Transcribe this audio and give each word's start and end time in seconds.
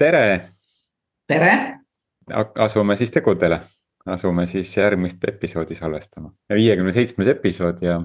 tere. 0.00 0.48
tere. 1.28 1.52
asume 2.58 2.96
siis 2.96 3.10
tegudele, 3.12 3.60
asume 4.06 4.46
siis 4.46 4.72
järgmist 4.76 5.24
episoodi 5.28 5.76
salvestama, 5.76 6.32
viiekümne 6.56 6.94
seitsmes 6.96 7.28
episood 7.34 7.82
ja. 7.84 7.98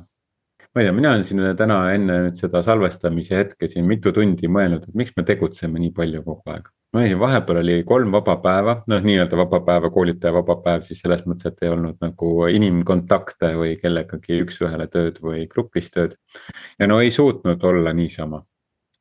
ma 0.75 0.83
ei 0.83 0.89
tea, 0.89 0.95
mina 0.97 1.13
olen 1.13 1.23
siin 1.23 1.45
täna 1.55 1.77
enne 1.93 2.19
nüüd 2.25 2.41
seda 2.41 2.59
salvestamise 2.67 3.39
hetke 3.39 3.71
siin 3.71 3.87
mitu 3.87 4.11
tundi 4.11 4.51
mõelnud, 4.51 4.89
et 4.89 4.99
miks 5.03 5.15
me 5.15 5.23
tegutseme 5.23 5.79
nii 5.79 5.95
palju 5.95 6.23
kogu 6.27 6.55
aeg. 6.57 6.67
ma 6.91 7.05
ei 7.05 7.13
tea, 7.13 7.23
vahepeal 7.23 7.63
oli 7.63 7.81
kolm 7.87 8.11
vaba 8.19 8.37
päeva, 8.43 8.77
noh, 8.91 9.07
nii-öelda 9.11 9.39
vaba 9.45 9.63
päeva, 9.69 9.95
koolitaja 9.95 10.35
vaba 10.35 10.59
päev 10.67 10.83
siis 10.89 10.99
selles 11.05 11.23
mõttes, 11.23 11.53
et 11.53 11.63
ei 11.63 11.71
olnud 11.77 12.03
nagu 12.03 12.37
inimkontakte 12.59 13.55
või 13.55 13.77
kellegagi 13.79 14.43
üks-ühele 14.43 14.91
tööd 14.91 15.23
või 15.23 15.47
grupis 15.47 15.93
tööd. 15.95 16.19
ja 16.79 16.91
no 16.91 16.99
ei 16.99 17.11
suutnud 17.23 17.69
olla 17.71 17.95
niisama. 17.95 18.43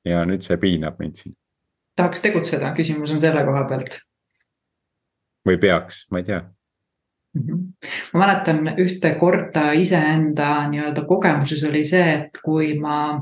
ja 0.05 0.23
nüüd 0.29 0.47
see 0.47 0.63
piinab 0.63 1.03
mind 1.03 1.19
siin 1.19 1.35
tahaks 1.97 2.25
tegutseda, 2.25 2.73
küsimus 2.77 3.15
on 3.15 3.21
selle 3.23 3.45
koha 3.47 3.65
pealt. 3.69 4.01
või 5.45 5.59
peaks, 5.61 6.07
ma 6.11 6.23
ei 6.23 6.25
tea. 6.25 6.41
-hmm. 7.35 7.61
ma 8.13 8.27
mäletan 8.27 8.75
ühte 8.79 9.15
korda 9.21 9.73
iseenda 9.73 10.69
nii-öelda 10.71 11.05
kogemuses 11.05 11.65
oli 11.69 11.85
see, 11.85 12.15
et 12.15 12.41
kui 12.45 12.75
ma 12.79 13.21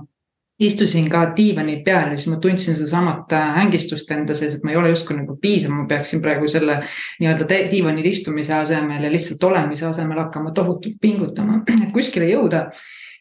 istusin 0.62 1.08
ka 1.10 1.24
diivani 1.36 1.80
peal 1.84 2.12
ja 2.12 2.16
siis 2.16 2.30
ma 2.30 2.38
tundsin 2.40 2.76
sedasamat 2.76 3.32
ängistust 3.64 4.10
enda 4.14 4.34
sees, 4.34 4.54
et 4.54 4.64
ma 4.64 4.70
ei 4.70 4.78
ole 4.78 4.92
justkui 4.92 5.16
nagu 5.16 5.36
piisav, 5.40 5.72
ma 5.74 5.86
peaksin 5.90 6.22
praegu 6.22 6.48
selle 6.48 6.78
nii-öelda 7.20 7.48
diivanil 7.72 8.06
istumise 8.06 8.54
asemel 8.54 9.02
ja 9.02 9.12
lihtsalt 9.12 9.44
olemise 9.50 9.86
asemel 9.88 10.22
hakkama 10.22 10.52
tohutult 10.54 11.00
pingutama, 11.00 11.62
et 11.66 11.90
kuskile 11.94 12.30
jõuda 12.30 12.68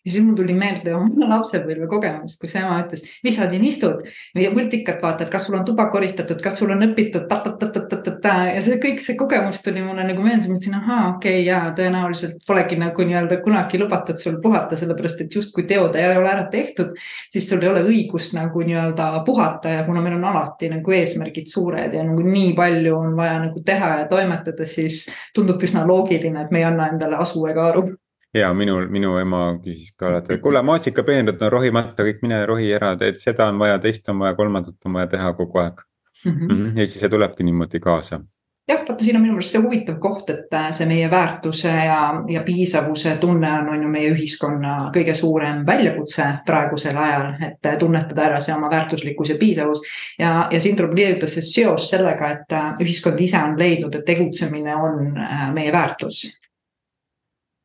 ja 0.05 0.11
siis 0.11 0.25
mul 0.25 0.35
tuli 0.35 0.53
meelde 0.57 0.93
oma 0.97 1.27
lapsepõlve 1.35 1.87
kogemus, 1.89 2.37
kus 2.41 2.55
ema 2.59 2.79
ütles, 2.81 3.03
mis 3.25 3.37
sa 3.37 3.47
siin 3.49 3.63
istud 3.67 4.01
ja 4.37 4.51
multikat 4.53 5.01
vaatad, 5.03 5.29
kas 5.31 5.45
sul 5.47 5.57
on 5.59 5.65
tuba 5.67 5.87
koristatud, 5.93 6.41
kas 6.41 6.57
sul 6.59 6.73
on 6.73 6.85
õpitud 6.87 7.27
ta-ta-ta-ta-ta-ta 7.29 8.35
ja 8.55 8.63
see 8.65 8.79
kõik 8.81 9.01
see 9.03 9.17
kogemus 9.19 9.61
tuli 9.65 9.83
mulle 9.85 10.05
nagu 10.07 10.25
meelde, 10.25 10.49
mõtlesin, 10.49 10.77
ahaa, 10.79 11.03
okei 11.15 11.37
okay,, 11.37 11.45
jaa, 11.45 11.71
tõenäoliselt 11.77 12.41
polegi 12.47 12.79
nagu 12.81 13.07
nii-öelda 13.07 13.39
kunagi 13.45 13.81
lubatud 13.81 14.21
sul 14.21 14.39
puhata, 14.43 14.79
sellepärast 14.79 15.25
et 15.25 15.37
justkui 15.37 15.67
teod 15.69 15.97
ei 15.99 16.09
ole 16.09 16.29
ära 16.31 16.47
tehtud. 16.51 16.97
siis 17.29 17.49
sul 17.49 17.61
ei 17.61 17.69
ole 17.69 17.83
õigust 17.85 18.35
nagu 18.37 18.65
nii-öelda 18.65 19.11
puhata 19.25 19.77
ja 19.77 19.85
kuna 19.85 20.01
meil 20.01 20.17
on 20.17 20.25
alati 20.33 20.69
nagu 20.71 20.97
eesmärgid 20.97 21.49
suured 21.51 21.93
ja 21.93 22.03
nagu 22.07 22.25
nii 22.25 22.53
palju 22.57 22.95
on 22.97 23.15
vaja 23.17 23.39
nagu 23.45 23.61
teha 23.65 23.97
ja 24.01 24.07
toimetada, 24.09 24.65
siis 24.65 25.05
tundub 25.35 25.61
üsna 25.63 25.85
loogiline, 25.87 26.41
et 26.41 26.51
me 26.51 26.63
ei 26.63 26.69
anna 26.69 26.89
endale 26.91 27.19
asu 27.21 27.45
ega 27.51 27.69
aru 27.71 27.91
ja 28.33 28.53
minul, 28.53 28.87
minu 28.89 29.15
ema 29.19 29.43
küsis 29.63 29.93
ka 29.97 30.09
alati, 30.09 30.35
et 30.35 30.43
kuule, 30.43 30.61
maasikapeenrad 30.65 31.41
on 31.41 31.51
rohimata, 31.51 32.05
kõik 32.07 32.21
mine 32.25 32.43
rohi 32.49 32.71
ära, 32.75 32.93
teed 32.99 33.19
seda 33.21 33.49
on 33.51 33.59
vaja, 33.59 33.79
teist 33.83 34.09
on 34.09 34.21
vaja, 34.23 34.37
kolmandat 34.39 34.77
on 34.85 34.99
vaja 34.99 35.11
teha 35.15 35.33
kogu 35.39 35.63
aeg 35.63 35.81
mm. 36.25 36.37
-hmm. 36.37 36.69
ja 36.79 36.85
siis 36.85 36.99
see 36.99 37.09
tulebki 37.09 37.43
niimoodi 37.43 37.79
kaasa 37.79 38.21
jah, 38.67 38.79
vaata, 38.79 39.03
siin 39.03 39.15
on 39.15 39.21
minu 39.21 39.33
meelest 39.33 39.55
see 39.55 39.61
huvitav 39.61 39.97
koht, 39.99 40.29
et 40.29 40.53
äh, 40.53 40.69
see 40.75 40.87
meie 40.87 41.09
väärtuse 41.11 41.69
ja, 41.69 41.99
ja 42.29 42.43
piisavuse 42.45 43.15
tunne 43.21 43.51
on, 43.59 43.69
on 43.69 43.83
ju 43.83 43.89
meie 43.89 44.11
ühiskonna 44.13 44.75
kõige 44.95 45.13
suurem 45.17 45.63
väljakutse 45.67 46.27
praegusel 46.45 46.97
ajal, 46.97 47.33
et 47.47 47.65
äh, 47.65 47.77
tunnetada 47.81 48.27
ära 48.29 48.39
see 48.39 48.55
oma 48.55 48.69
väärtuslikkus 48.71 49.33
ja 49.33 49.39
piisavus. 49.39 49.81
ja, 50.19 50.47
ja 50.51 50.61
siin 50.61 50.75
tuleb 50.75 50.95
leida 50.97 51.27
see 51.27 51.41
seos 51.41 51.89
sellega, 51.89 52.31
et 52.37 52.55
äh, 52.57 52.71
ühiskond 52.85 53.19
ise 53.19 53.43
on 53.43 53.57
leidnud, 53.59 53.95
et 53.95 54.05
tegutsemine 54.05 54.75
on 54.75 55.19
meie 55.53 55.71
väärtus 55.71 56.23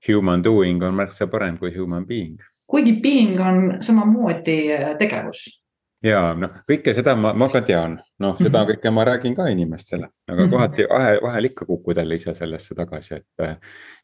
human 0.08 0.44
doing 0.44 0.82
on 0.82 0.94
märksa 0.94 1.26
parem 1.26 1.58
kui 1.58 1.74
human 1.78 2.06
being. 2.06 2.38
kuigi 2.66 2.92
being 3.02 3.40
on 3.40 3.78
samamoodi 3.80 4.72
äh, 4.72 4.96
tegevus. 4.98 5.44
ja 6.04 6.34
noh, 6.38 6.52
kõike 6.70 6.92
seda 6.94 7.14
ma, 7.18 7.32
ma 7.34 7.48
ka 7.50 7.62
tean, 7.66 7.96
noh, 8.22 8.36
seda 8.38 8.60
mhm. 8.60 8.70
kõike 8.70 8.90
ma 8.94 9.04
räägin 9.08 9.34
ka 9.34 9.46
inimestele, 9.50 10.08
aga 10.28 10.34
mm 10.36 10.44
-hmm. 10.44 10.50
kohati 10.50 10.86
vahel, 10.90 11.20
vahel 11.22 11.48
ikka 11.48 11.66
kukud 11.66 11.96
jälle 11.96 12.14
ise 12.14 12.34
sellesse 12.34 12.74
tagasi, 12.74 13.14
et. 13.14 13.26
Äh, 13.42 13.56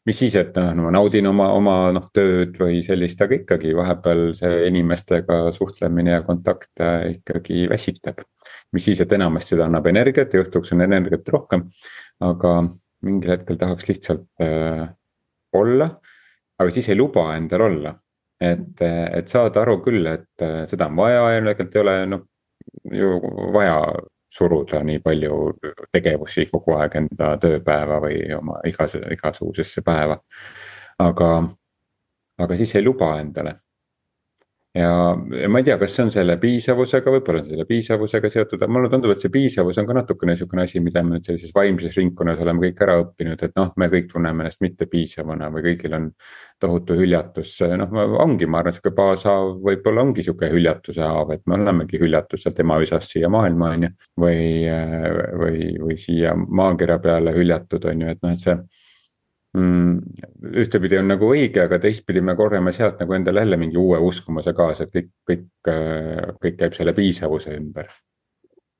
mis 0.05 0.19
siis, 0.19 0.35
et 0.35 0.55
noh, 0.55 0.83
ma 0.83 0.91
naudin 0.91 1.27
oma, 1.27 1.49
oma 1.53 1.75
noh 1.91 2.09
tööd 2.13 2.57
või 2.59 2.83
sellist, 2.83 3.21
aga 3.21 3.35
ikkagi 3.35 3.75
vahepeal 3.75 4.33
see 4.35 4.67
inimestega 4.67 5.51
suhtlemine 5.51 6.11
ja 6.11 6.21
kontakt 6.21 6.81
äh, 6.81 7.11
ikkagi 7.11 7.69
väsitab. 7.69 8.25
mis 8.71 8.85
siis, 8.85 9.01
et 9.01 9.11
enamasti 9.11 9.55
seda 9.55 9.65
annab 9.65 9.85
energiat 9.87 10.33
ja 10.33 10.41
õhtuks 10.41 10.73
on 10.73 10.81
energiat 10.81 11.27
rohkem, 11.29 11.67
aga 12.19 12.63
mingil 13.03 13.35
hetkel 13.35 13.59
tahaks 13.59 13.87
lihtsalt 13.89 14.25
äh, 14.41 14.87
olla, 15.59 15.89
aga 16.59 16.71
siis 16.71 16.89
ei 16.89 16.97
luba 16.97 17.29
endal 17.35 17.67
olla. 17.69 17.93
et, 18.43 18.81
et 18.81 19.27
saada 19.27 19.61
aru 19.61 19.77
küll, 19.85 20.07
et 20.09 20.43
seda 20.67 20.89
on 20.89 20.97
vaja 20.97 21.21
ja 21.31 21.41
tegelikult 21.45 21.75
ei 21.75 21.81
ole 21.81 21.93
noh, 22.11 22.23
ju 22.91 23.11
vaja 23.53 23.77
suruda 24.33 24.81
nii 24.83 24.99
palju 24.99 25.37
tegevusi 25.93 26.47
kogu 26.51 26.73
aeg 26.75 26.97
enda 26.99 27.35
tööpäeva 27.39 27.99
või 28.03 28.17
oma 28.35 28.57
igas, 28.67 28.97
igasugusesse 29.15 29.83
päeva. 29.85 30.17
aga, 30.99 31.29
aga 32.41 32.57
siis 32.57 32.75
ei 32.75 32.83
luba 32.83 33.13
endale 33.21 33.55
ja, 34.75 34.91
ja 35.41 35.49
ma 35.49 35.59
ei 35.61 35.65
tea, 35.67 35.75
kas 35.81 35.93
see 35.95 36.03
on 36.07 36.11
selle 36.13 36.35
piisavusega, 36.41 37.11
võib-olla 37.13 37.43
on 37.43 37.49
selle 37.51 37.65
piisavusega 37.69 38.31
seotud, 38.33 38.61
aga 38.61 38.73
mulle 38.73 38.89
tundub, 38.89 39.13
et 39.13 39.21
see 39.21 39.31
piisavus 39.33 39.77
on 39.81 39.87
ka 39.89 39.97
natukene 39.99 40.35
sihukene 40.39 40.65
asi, 40.65 40.81
mida 40.83 41.03
me 41.05 41.15
nüüd 41.15 41.27
sellises 41.27 41.53
vaimses 41.55 41.97
ringkonnas 41.99 42.41
oleme 42.41 42.65
kõik 42.65 42.81
ära 42.85 42.95
õppinud, 43.03 43.43
et 43.45 43.53
noh, 43.59 43.69
me 43.77 43.89
kõik 43.93 44.09
tunneme 44.11 44.45
ennast 44.45 44.63
mittepiisavana 44.65 45.51
või 45.53 45.67
kõigil 45.69 45.97
on. 45.99 46.09
tohutu 46.63 46.95
hüljatus, 46.95 47.57
noh 47.75 47.91
ongi, 48.23 48.47
ma 48.47 48.61
arvan, 48.61 48.71
sihuke 48.71 48.93
baashaav 48.95 49.57
võib-olla 49.65 50.05
ongi 50.05 50.23
sihuke 50.23 50.47
hüljatuse 50.47 51.03
haav, 51.03 51.33
et 51.35 51.41
me 51.45 51.57
olemegi 51.57 51.99
hüljatus 51.99 52.45
sealt 52.45 52.61
emaisast 52.63 53.11
siia 53.11 53.29
maailma, 53.29 53.73
on 53.75 53.83
ju. 53.83 53.89
või, 54.23 54.39
või, 55.41 55.67
või 55.83 55.97
siia 55.99 56.31
maakera 56.33 57.01
peale 57.03 57.35
hüljatud, 57.35 57.83
on 57.91 58.05
ju, 58.05 58.15
et 58.15 58.23
noh, 58.23 58.31
et 58.31 58.47
see. 58.47 58.55
Ühtepidi 59.53 60.97
on 60.97 61.11
nagu 61.11 61.27
õige, 61.29 61.61
aga 61.67 61.77
teistpidi 61.81 62.23
me 62.25 62.33
korjame 62.35 62.71
sealt 62.73 63.01
nagu 63.03 63.13
endale 63.13 63.43
jälle 63.43 63.59
mingi 63.61 63.77
uue 63.77 63.99
uskumuse 64.01 64.53
kaasa, 64.57 64.87
et 64.87 64.95
kõik, 64.95 65.11
kõik, 65.29 65.45
kõik 66.41 66.57
käib 66.57 66.73
selle 66.73 66.93
piisavuse 66.97 67.53
ümber. 67.53 67.91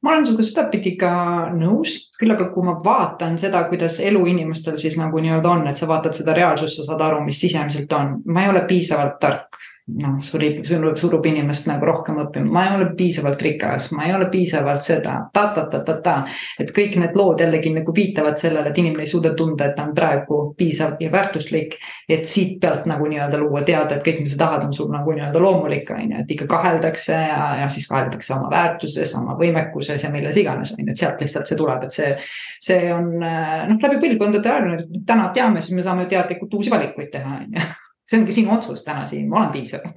Ma 0.03 0.11
olen 0.11 0.25
sinuga 0.28 0.44
sedapidi 0.44 0.95
ka 1.00 1.11
nõus, 1.56 1.94
küll 2.19 2.34
aga 2.34 2.50
kui 2.51 2.66
ma 2.67 2.73
vaatan 2.84 3.38
seda, 3.39 3.61
kuidas 3.69 4.01
elu 4.03 4.25
inimestel 4.34 4.75
siis 4.81 4.97
nagu 5.00 5.22
nii-öelda 5.23 5.51
on, 5.51 5.67
et 5.69 5.79
sa 5.79 5.88
vaatad 5.88 6.17
seda 6.17 6.34
reaalsust, 6.35 6.81
sa 6.81 6.90
saad 6.90 7.05
aru, 7.05 7.22
mis 7.23 7.40
sisemiselt 7.40 7.94
on, 7.95 8.17
ma 8.25 8.44
ei 8.44 8.51
ole 8.51 8.66
piisavalt 8.67 9.16
tark 9.22 9.61
noh, 9.84 10.20
surib, 10.24 10.62
surub, 10.64 10.96
surub 10.96 11.26
inimest 11.28 11.68
nagu 11.68 11.84
rohkem 11.88 12.22
õppima, 12.24 12.48
ma 12.56 12.62
ei 12.70 12.76
ole 12.78 12.86
piisavalt 12.96 13.42
rikas, 13.44 13.90
ma 13.92 14.06
ei 14.08 14.14
ole 14.16 14.30
piisavalt 14.32 14.86
seda 14.86 15.18
ta, 15.34 15.44
ta, 15.56 15.66
ta, 15.72 15.82
ta, 15.84 15.96
ta. 16.06 16.14
et 16.60 16.72
kõik 16.76 16.96
need 17.02 17.18
lood 17.20 17.44
jällegi 17.44 17.74
nagu 17.76 17.96
viitavad 17.96 18.40
sellele, 18.40 18.72
et 18.72 18.80
inimene 18.80 19.04
ei 19.04 19.12
suuda 19.12 19.34
tunda, 19.36 19.68
et 19.68 19.76
ta 19.76 19.84
on 19.84 19.92
praegu 19.98 20.40
piisav 20.58 20.96
ja 21.04 21.12
väärtuslik. 21.12 21.76
et 22.08 22.24
siit 22.30 22.62
pealt 22.62 22.88
nagu 22.88 23.10
nii-öelda 23.12 23.42
luua 23.42 23.66
teada, 23.68 23.98
et 23.98 24.08
kõik, 24.08 24.24
mis 24.24 24.38
sa 24.38 24.46
tahad, 24.46 24.64
on 24.70 24.74
sul 24.74 24.92
nagu 24.94 25.12
nii-öelda 25.12 25.44
loomulik, 25.44 25.92
on 25.92 26.16
ju, 26.16 26.24
et 26.24 26.32
ikka 26.38 26.48
kaheldakse 26.56 27.20
ja, 27.20 27.44
ja 27.64 27.70
siis 27.74 27.88
kaheldakse 27.92 28.34
oma 28.38 28.50
väärtuses, 28.54 29.16
oma 29.20 29.36
võimekuses 29.40 30.08
ja 30.08 30.12
milles 30.16 30.40
iganes, 30.40 30.76
on 30.78 30.86
ju, 30.86 30.96
et 30.96 31.04
sealt 31.04 31.20
lihtsalt 31.24 31.52
see 31.52 31.60
tuleb, 31.60 31.84
et 31.84 32.00
see. 32.00 32.16
see 32.64 32.92
on 32.96 33.18
noh, 33.20 33.80
läbi 33.84 34.00
põlvkondade 34.00 34.48
arenenud, 34.50 35.00
täna 35.08 35.28
teame, 35.36 35.62
siis 35.62 35.76
me 35.76 35.84
saame 35.84 36.08
teadlikult 36.08 36.54
uusi 36.56 36.72
valikuid 36.72 37.12
teha, 37.12 37.40
on 37.44 37.58
ju 37.58 37.72
see 38.13 38.22
ongi 38.22 38.35
sinu 38.35 38.53
otsus 38.56 38.85
täna 38.85 39.07
siin, 39.09 39.25
ma 39.29 39.41
olen 39.41 39.51
piisav. 39.56 39.90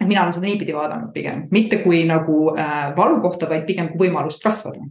et 0.00 0.06
mina 0.06 0.22
olen 0.22 0.36
seda 0.36 0.46
niipidi 0.50 0.76
vaadanud 0.76 1.12
pigem, 1.14 1.46
mitte 1.50 1.80
kui 1.82 2.04
nagu 2.08 2.50
äh, 2.52 2.92
valu 2.96 3.20
kohta, 3.24 3.48
vaid 3.48 3.64
pigem 3.68 3.88
kui 3.94 4.06
võimalust 4.06 4.44
kasvada 4.44 4.84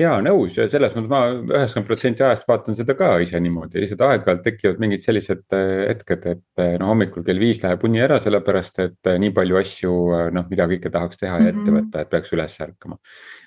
ja 0.00 0.12
nõus 0.24 0.54
ja 0.56 0.64
selles 0.70 0.94
mõttes 0.96 1.10
ma 1.10 1.20
üheksakümmend 1.32 1.88
protsenti 1.88 2.24
ajast 2.24 2.46
vaatan 2.48 2.76
seda 2.76 2.94
ka 2.96 3.10
ise 3.20 3.40
niimoodi, 3.42 3.82
lihtsalt 3.82 4.04
aeg-ajalt 4.06 4.42
tekivad 4.46 4.80
mingid 4.80 5.04
sellised 5.04 5.44
äh, 5.56 5.72
hetked, 5.90 6.24
et 6.32 6.62
äh, 6.62 6.72
noh, 6.80 6.88
hommikul 6.94 7.26
kell 7.26 7.40
viis 7.42 7.60
läheb 7.64 7.84
uni 7.84 8.00
ära, 8.04 8.16
sellepärast 8.22 8.80
et 8.86 9.12
äh, 9.12 9.18
nii 9.20 9.34
palju 9.36 9.60
asju 9.60 9.92
noh, 10.32 10.48
mida 10.48 10.66
kõike 10.70 10.92
tahaks 10.94 11.20
teha 11.20 11.42
ja 11.42 11.52
ette 11.52 11.66
mhm. 11.66 11.78
võtta, 11.78 12.06
et 12.06 12.12
peaks 12.12 12.32
üles 12.32 12.56
ärkama. 12.64 12.98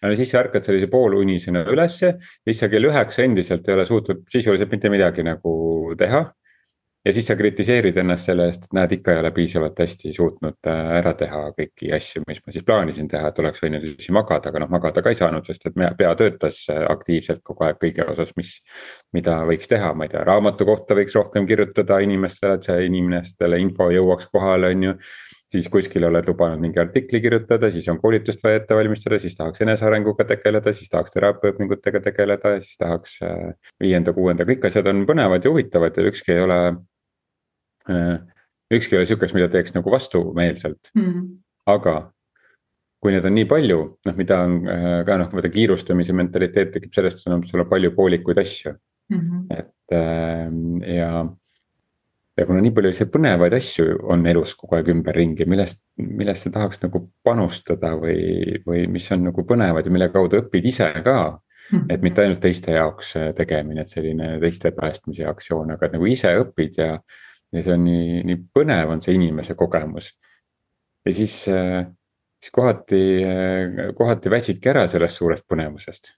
no 0.03 0.15
siis 0.19 0.33
sa 0.33 0.43
ärkad 0.43 0.69
sellise 0.69 0.89
poolunisena 0.91 1.65
ülesse, 1.73 2.15
siis 2.45 2.61
sa 2.61 2.69
kell 2.69 2.91
üheksa 2.91 3.25
endiselt 3.25 3.67
ei 3.67 3.79
ole 3.79 3.89
suutnud 3.89 4.25
sisuliselt 4.29 4.73
mitte 4.73 4.93
midagi 4.93 5.25
nagu 5.25 5.55
teha 5.97 6.27
ja 7.05 7.13
siis 7.13 7.27
sa 7.29 7.35
kritiseerid 7.37 7.97
ennast 8.01 8.29
selle 8.29 8.47
eest, 8.49 8.67
et 8.67 8.75
näed, 8.77 8.95
ikka 8.97 9.13
ei 9.13 9.21
ole 9.21 9.31
piisavalt 9.35 9.79
hästi 9.83 10.13
suutnud 10.15 10.69
äh, 10.71 10.91
ära 10.99 11.13
teha 11.17 11.41
kõiki 11.57 11.91
asju, 11.95 12.23
mis 12.27 12.41
ma 12.41 12.55
siis 12.55 12.65
plaanisin 12.65 13.09
teha, 13.11 13.29
et 13.29 13.41
oleks 13.43 13.61
võinud 13.63 13.85
üldse 13.91 14.15
magada, 14.15 14.49
aga 14.49 14.63
noh, 14.63 14.71
magada 14.73 15.03
ka 15.05 15.13
ei 15.13 15.19
saanud, 15.19 15.45
sest 15.45 15.69
et 15.69 15.77
pea 15.99 16.15
töötas 16.17 16.63
äh, 16.73 16.81
aktiivselt 16.89 17.43
kogu 17.45 17.67
aeg 17.67 17.79
kõige 17.81 18.07
osas, 18.09 18.33
mis. 18.39 18.57
mida 19.13 19.37
võiks 19.47 19.69
teha, 19.69 19.93
ma 19.93 20.07
ei 20.07 20.11
tea, 20.11 20.23
raamatu 20.27 20.65
kohta 20.67 20.97
võiks 20.97 21.15
rohkem 21.15 21.45
kirjutada 21.47 22.01
inimestele, 22.03 22.57
et 22.57 22.67
see 22.67 22.85
inimestele 22.89 23.59
info 23.61 23.89
jõuaks 23.93 24.27
kohale, 24.33 24.73
on 24.73 24.89
ju 24.89 24.95
siis 25.55 25.69
kuskil 25.71 26.03
oled 26.07 26.25
lubanud 26.27 26.59
mingi 26.59 26.81
artikli 26.81 27.21
kirjutada, 27.23 27.69
siis 27.71 27.85
on 27.91 27.99
koolitust 28.01 28.41
vaja 28.43 28.59
ette 28.59 28.75
valmistada, 28.75 29.19
siis 29.21 29.37
tahaks 29.37 29.61
enesearenguga 29.63 30.25
tegeleda, 30.33 30.73
siis 30.73 30.89
tahaks 30.91 31.13
teraapiaõpingutega 31.15 32.01
tegeleda 32.09 32.55
ja 32.57 32.63
siis 32.65 32.81
tahaks 32.81 33.15
äh, 33.23 33.53
viienda, 33.81 34.13
kuuenda, 34.17 34.47
kõik 34.49 34.67
asjad 34.67 34.89
on 34.91 35.05
põnevad 35.07 35.45
ja 35.45 35.53
huvitavad 35.53 35.95
ja 35.95 36.09
ükski 36.09 36.35
ei 36.35 36.43
ole 36.43 36.59
ükski 37.89 38.95
ei 38.95 38.99
ole 38.99 39.05
sihukest, 39.05 39.35
mida 39.37 39.49
teeks 39.51 39.75
nagu 39.75 39.91
vastumeelselt 39.91 40.91
mm, 40.95 41.05
-hmm. 41.05 41.25
aga 41.65 41.95
kui 43.05 43.13
neid 43.13 43.25
on 43.29 43.35
nii 43.37 43.45
palju, 43.45 43.79
noh, 44.07 44.17
mida 44.17 44.41
on 44.47 44.59
äh, 44.65 44.99
ka 45.05 45.19
noh, 45.21 45.29
vaata 45.37 45.51
kiirustamise 45.53 46.13
mentaliteet 46.17 46.71
tekib 46.73 46.93
sellest, 46.95 47.21
et 47.21 47.49
sul 47.49 47.61
on 47.61 47.69
palju 47.69 47.91
poolikuid 47.93 48.41
asju 48.41 48.73
mm. 48.73 49.19
-hmm. 49.19 49.59
et 49.59 49.93
äh, 49.93 50.95
ja, 50.95 51.09
ja 52.37 52.45
kuna 52.49 52.63
nii 52.65 52.73
palju 52.73 52.91
selliseid 52.91 53.13
põnevaid 53.13 53.53
asju 53.59 53.99
on 54.15 54.25
elus 54.25 54.55
kogu 54.57 54.79
aeg 54.79 54.89
ümberringi, 54.95 55.45
millest, 55.45 55.83
millesse 55.97 56.49
tahaks 56.49 56.81
nagu 56.81 57.03
panustada 57.23 57.93
või, 58.01 58.57
või 58.65 58.87
mis 58.89 59.11
on 59.11 59.27
nagu 59.29 59.45
põnevad 59.45 59.85
ja 59.85 59.93
mille 59.93 60.09
kaudu 60.09 60.41
õpid 60.41 60.65
ise 60.73 60.89
ka 61.05 61.19
mm. 61.29 61.77
-hmm. 61.77 61.85
et 61.89 62.01
mitte 62.01 62.25
ainult 62.25 62.41
teiste 62.41 62.71
jaoks 62.71 63.15
äh, 63.21 63.29
tegemine, 63.37 63.81
et 63.81 63.93
selline 63.93 64.39
teiste 64.39 64.71
päästmise 64.71 65.29
aktsioon, 65.29 65.77
aga 65.77 65.85
et 65.85 65.99
nagu 65.99 66.09
ise 66.09 66.33
õpid 66.41 66.81
ja. 66.81 66.97
Ja 67.55 67.63
see 67.63 67.75
on 67.75 67.85
nii, 67.87 68.23
nii 68.27 68.41
põnev 68.55 68.91
on 68.91 69.03
see 69.03 69.15
inimese 69.17 69.55
kogemus. 69.55 70.11
ja 71.05 71.13
siis 71.13 71.37
äh, 71.51 71.85
siis 72.45 72.51
kohati, 72.51 73.01
kohati 73.95 74.29
väsidki 74.29 74.69
ära 74.69 74.85
sellest 74.87 75.17
suurest 75.17 75.45
põnevusest. 75.49 76.13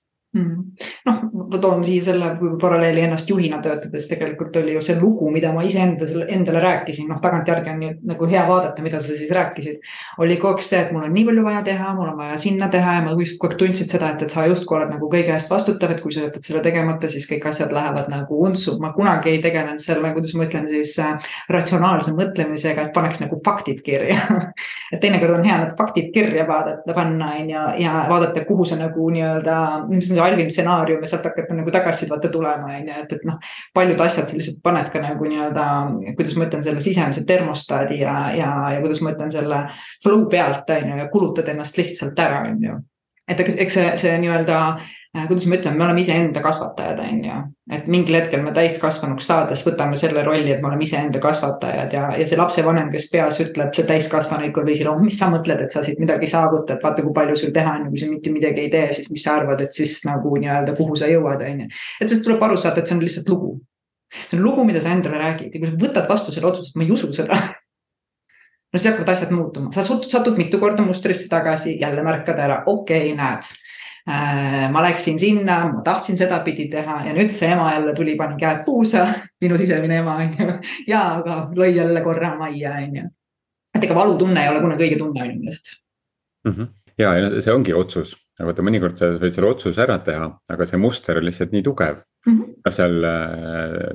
Noh, 1.05 1.19
ma 1.31 1.59
toon 1.61 1.83
siia 1.85 2.03
selle 2.03 2.31
paralleeli 2.61 3.01
ennast 3.05 3.29
juhina 3.29 3.59
töötades, 3.63 4.07
tegelikult 4.09 4.55
oli 4.59 4.73
ju 4.75 4.81
see 4.83 4.97
lugu, 4.99 5.29
mida 5.31 5.53
ma 5.55 5.63
iseenda, 5.63 6.07
endale 6.27 6.59
rääkisin, 6.63 7.07
noh 7.07 7.21
tagantjärgi 7.23 7.71
on 7.71 7.83
ju 7.85 7.91
nagu 8.11 8.27
hea 8.27 8.43
vaadata, 8.49 8.83
mida 8.83 8.99
sa 8.99 9.15
siis 9.15 9.31
rääkisid. 9.31 9.79
oli 10.19 10.37
kogu 10.37 10.57
aeg 10.57 10.65
see, 10.65 10.81
et 10.83 10.91
mul 10.91 11.05
on 11.07 11.13
nii 11.15 11.25
palju 11.29 11.45
vaja 11.45 11.61
teha, 11.69 11.93
mul 11.95 12.11
on 12.11 12.17
vaja 12.19 12.37
sinna 12.43 12.67
teha 12.73 12.97
ja 12.97 13.05
ma 13.05 13.13
kogu 13.15 13.47
aeg 13.47 13.55
tundsin 13.61 13.89
seda, 13.89 14.11
et, 14.13 14.25
et 14.27 14.35
sa 14.35 14.45
justkui 14.49 14.77
oled 14.77 14.91
nagu 14.93 15.09
kõige 15.11 15.33
eest 15.35 15.51
vastutav, 15.51 15.95
et 15.95 16.03
kui 16.03 16.11
sa 16.11 16.25
jätad 16.25 16.43
selle 16.43 16.63
tegemata, 16.65 17.09
siis 17.11 17.27
kõik 17.31 17.47
asjad 17.47 17.71
lähevad 17.73 18.11
nagu 18.11 18.41
untsu. 18.43 18.77
ma 18.83 18.91
kunagi 18.93 19.31
ei 19.31 19.41
tegelenud 19.41 19.83
selle, 19.83 20.11
kuidas 20.13 20.35
ma 20.35 20.47
ütlen 20.49 20.67
siis 20.67 20.97
äh, 20.99 21.31
ratsionaalse 21.49 22.11
mõtlemisega, 22.17 22.89
et 22.89 22.93
paneks 22.93 23.23
nagu 23.23 23.39
faktid 23.45 23.81
kirja 23.85 24.19
et 24.93 24.99
teinekord 24.99 25.39
on 25.39 25.47
hea 25.47 25.61
need 25.63 25.73
faktid 25.79 26.11
kirja 26.13 26.47
vaadata, 26.47 26.93
panna 26.93 27.31
on 27.39 27.49
ju 27.55 27.65
ja 27.83 27.95
vaadata, 28.09 28.43
kuhu 28.47 28.65
sa 28.67 28.77
nagu 28.79 29.09
nii-öelda, 29.13 29.57
mis 29.87 30.11
see 30.17 30.23
halvim 30.27 30.51
stsenaarium 30.51 31.03
ja 31.03 31.11
sealt 31.11 31.25
hakata 31.29 31.57
nagu 31.57 31.73
tagasisivaate 31.73 32.31
tulema, 32.33 32.73
on 32.77 32.91
ju, 32.91 32.99
et, 33.03 33.15
et 33.17 33.25
noh. 33.27 33.39
paljud 33.75 34.03
asjad 34.05 34.29
sa 34.29 34.37
lihtsalt 34.37 34.61
paned 34.65 34.91
ka 34.93 35.01
nagu 35.03 35.31
nii-öelda, 35.31 35.65
kuidas 36.19 36.35
ma 36.37 36.49
ütlen, 36.49 36.65
selle 36.65 36.83
sisemise 36.83 37.25
termostaadi 37.27 38.01
ja, 38.03 38.17
ja, 38.37 38.51
ja 38.75 38.83
kuidas 38.83 39.01
ma 39.05 39.15
ütlen 39.15 39.33
selle 39.33 39.63
suu 40.03 40.27
pealt, 40.31 40.69
on 40.77 40.93
ju, 40.93 41.01
ja 41.01 41.09
kulutad 41.13 41.49
ennast 41.53 41.79
lihtsalt 41.79 42.19
ära, 42.27 42.45
on 42.51 42.63
ju. 42.63 42.77
Et 43.27 43.39
eks, 43.43 43.59
eks 43.63 43.79
see, 43.79 43.89
see 44.03 44.15
nii-öelda 44.23 44.61
Äh, 45.17 45.27
kuidas 45.27 45.45
ma 45.47 45.55
ütlen, 45.55 45.77
me 45.77 45.85
oleme 45.85 46.01
iseenda 46.03 46.41
kasvatajad, 46.43 46.99
on 46.99 47.21
ju. 47.25 47.35
et 47.73 47.87
mingil 47.91 48.15
hetkel 48.17 48.41
me 48.43 48.51
täiskasvanuks 48.55 49.25
saades 49.29 49.63
võtame 49.65 49.97
selle 49.99 50.21
rolli, 50.23 50.51
et 50.51 50.61
me 50.61 50.67
oleme 50.69 50.83
iseenda 50.83 51.21
kasvatajad 51.23 51.93
ja, 51.95 52.03
ja 52.19 52.25
see 52.27 52.37
lapsevanem, 52.37 52.89
kes 52.91 53.07
peas 53.11 53.39
ütleb, 53.43 53.71
see 53.75 53.87
täiskasvanulikul 53.87 54.67
viisil, 54.67 54.89
oh, 54.91 54.99
mis 55.01 55.17
sa 55.19 55.29
mõtled, 55.31 55.63
et 55.63 55.73
sa 55.73 55.83
siit 55.85 56.01
midagi 56.03 56.29
saavutad, 56.29 56.81
vaata, 56.83 57.05
kui 57.05 57.15
palju 57.15 57.37
sul 57.39 57.53
teha 57.55 57.77
on 57.79 57.87
ja 57.87 57.93
kui 57.93 58.03
sa 58.03 58.09
mitte 58.11 58.33
midagi 58.35 58.65
ei 58.65 58.71
tee, 58.73 58.91
siis 58.99 59.09
mis 59.13 59.23
sa 59.25 59.37
arvad, 59.39 59.63
et 59.63 59.79
siis 59.79 59.95
nagu 60.07 60.35
nii-öelda, 60.37 60.75
kuhu 60.77 60.99
sa 60.99 61.09
jõuad, 61.09 61.45
on 61.47 61.63
ju. 61.65 61.69
et 61.71 62.05
sellest 62.05 62.27
tuleb 62.27 62.43
aru 62.49 62.59
saada, 62.61 62.83
et 62.83 62.91
see 62.91 62.99
on 62.99 63.05
lihtsalt 63.05 63.31
lugu. 63.33 63.53
see 64.27 64.37
on 64.37 64.43
lugu, 64.43 64.67
mida 64.67 64.83
sa 64.83 64.91
endale 64.93 65.23
räägid 65.23 65.55
ja 65.55 65.63
kui 65.63 65.71
sa 65.71 65.79
võtad 65.87 66.11
vastu 66.11 66.35
selle 66.35 66.51
otsuse, 66.51 66.75
et 66.75 66.79
ma 66.79 66.85
ei 66.85 66.93
usu 66.93 67.09
seda 67.15 67.39
no 68.73 68.79
siis 68.79 68.91
hakkavad 68.91 69.13
asjad 69.13 69.31
muutuma, 69.31 69.71
sa 69.71 69.83
satud 69.83 70.37
mitu 70.37 70.59
korda 70.59 70.83
mustrisse 70.83 71.29
tagasi, 71.31 71.79
jälle 71.81 72.03
märkad 72.03 72.39
ära, 72.39 72.63
okei 72.65 73.11
okay,, 73.11 73.15
näed 73.17 73.47
Äh, 74.09 74.71
ma 74.71 74.81
läksin 74.81 75.19
sinna, 75.19 75.73
ma 75.73 75.81
tahtsin 75.83 76.15
sedapidi 76.17 76.69
teha 76.71 77.01
ja 77.09 77.13
nüüd 77.15 77.27
see 77.33 77.49
ema 77.51 77.73
jälle 77.73 77.91
tuli, 77.95 78.13
pani 78.15 78.37
käed 78.39 78.61
puusa, 78.63 79.03
minu 79.43 79.57
sisemine 79.59 79.97
ema 79.99 80.13
on 80.21 80.37
ju. 80.37 80.53
ja, 80.93 81.01
aga 81.17 81.39
lõi 81.57 81.73
jälle 81.75 82.03
korra 82.05 82.31
majja, 82.39 82.77
on 82.85 82.95
ju. 83.01 83.09
et 83.75 83.83
ega 83.83 83.97
valutunne 83.97 84.39
ei 84.45 84.51
ole 84.53 84.61
kunagi 84.63 84.87
õige 84.87 84.99
tunne 85.01 85.25
minu 85.25 85.41
meelest 85.41 85.73
mm. 86.47 86.53
-hmm. 86.53 86.69
Ja, 86.97 87.13
ja 87.17 87.29
see 87.41 87.53
ongi 87.53 87.75
otsus, 87.77 88.15
aga 88.39 88.51
vaata 88.51 88.65
mõnikord 88.65 88.99
sa 88.99 89.11
võid 89.15 89.33
selle 89.33 89.51
otsuse 89.51 89.83
ära 89.83 89.97
teha, 90.03 90.29
aga 90.53 90.67
see 90.69 90.81
muster 90.81 91.19
on 91.19 91.27
lihtsalt 91.27 91.55
nii 91.55 91.65
tugev 91.65 91.99
mm. 91.99 92.33
-hmm. 92.33 92.53
noh, 92.65 92.75
seal, 92.77 93.09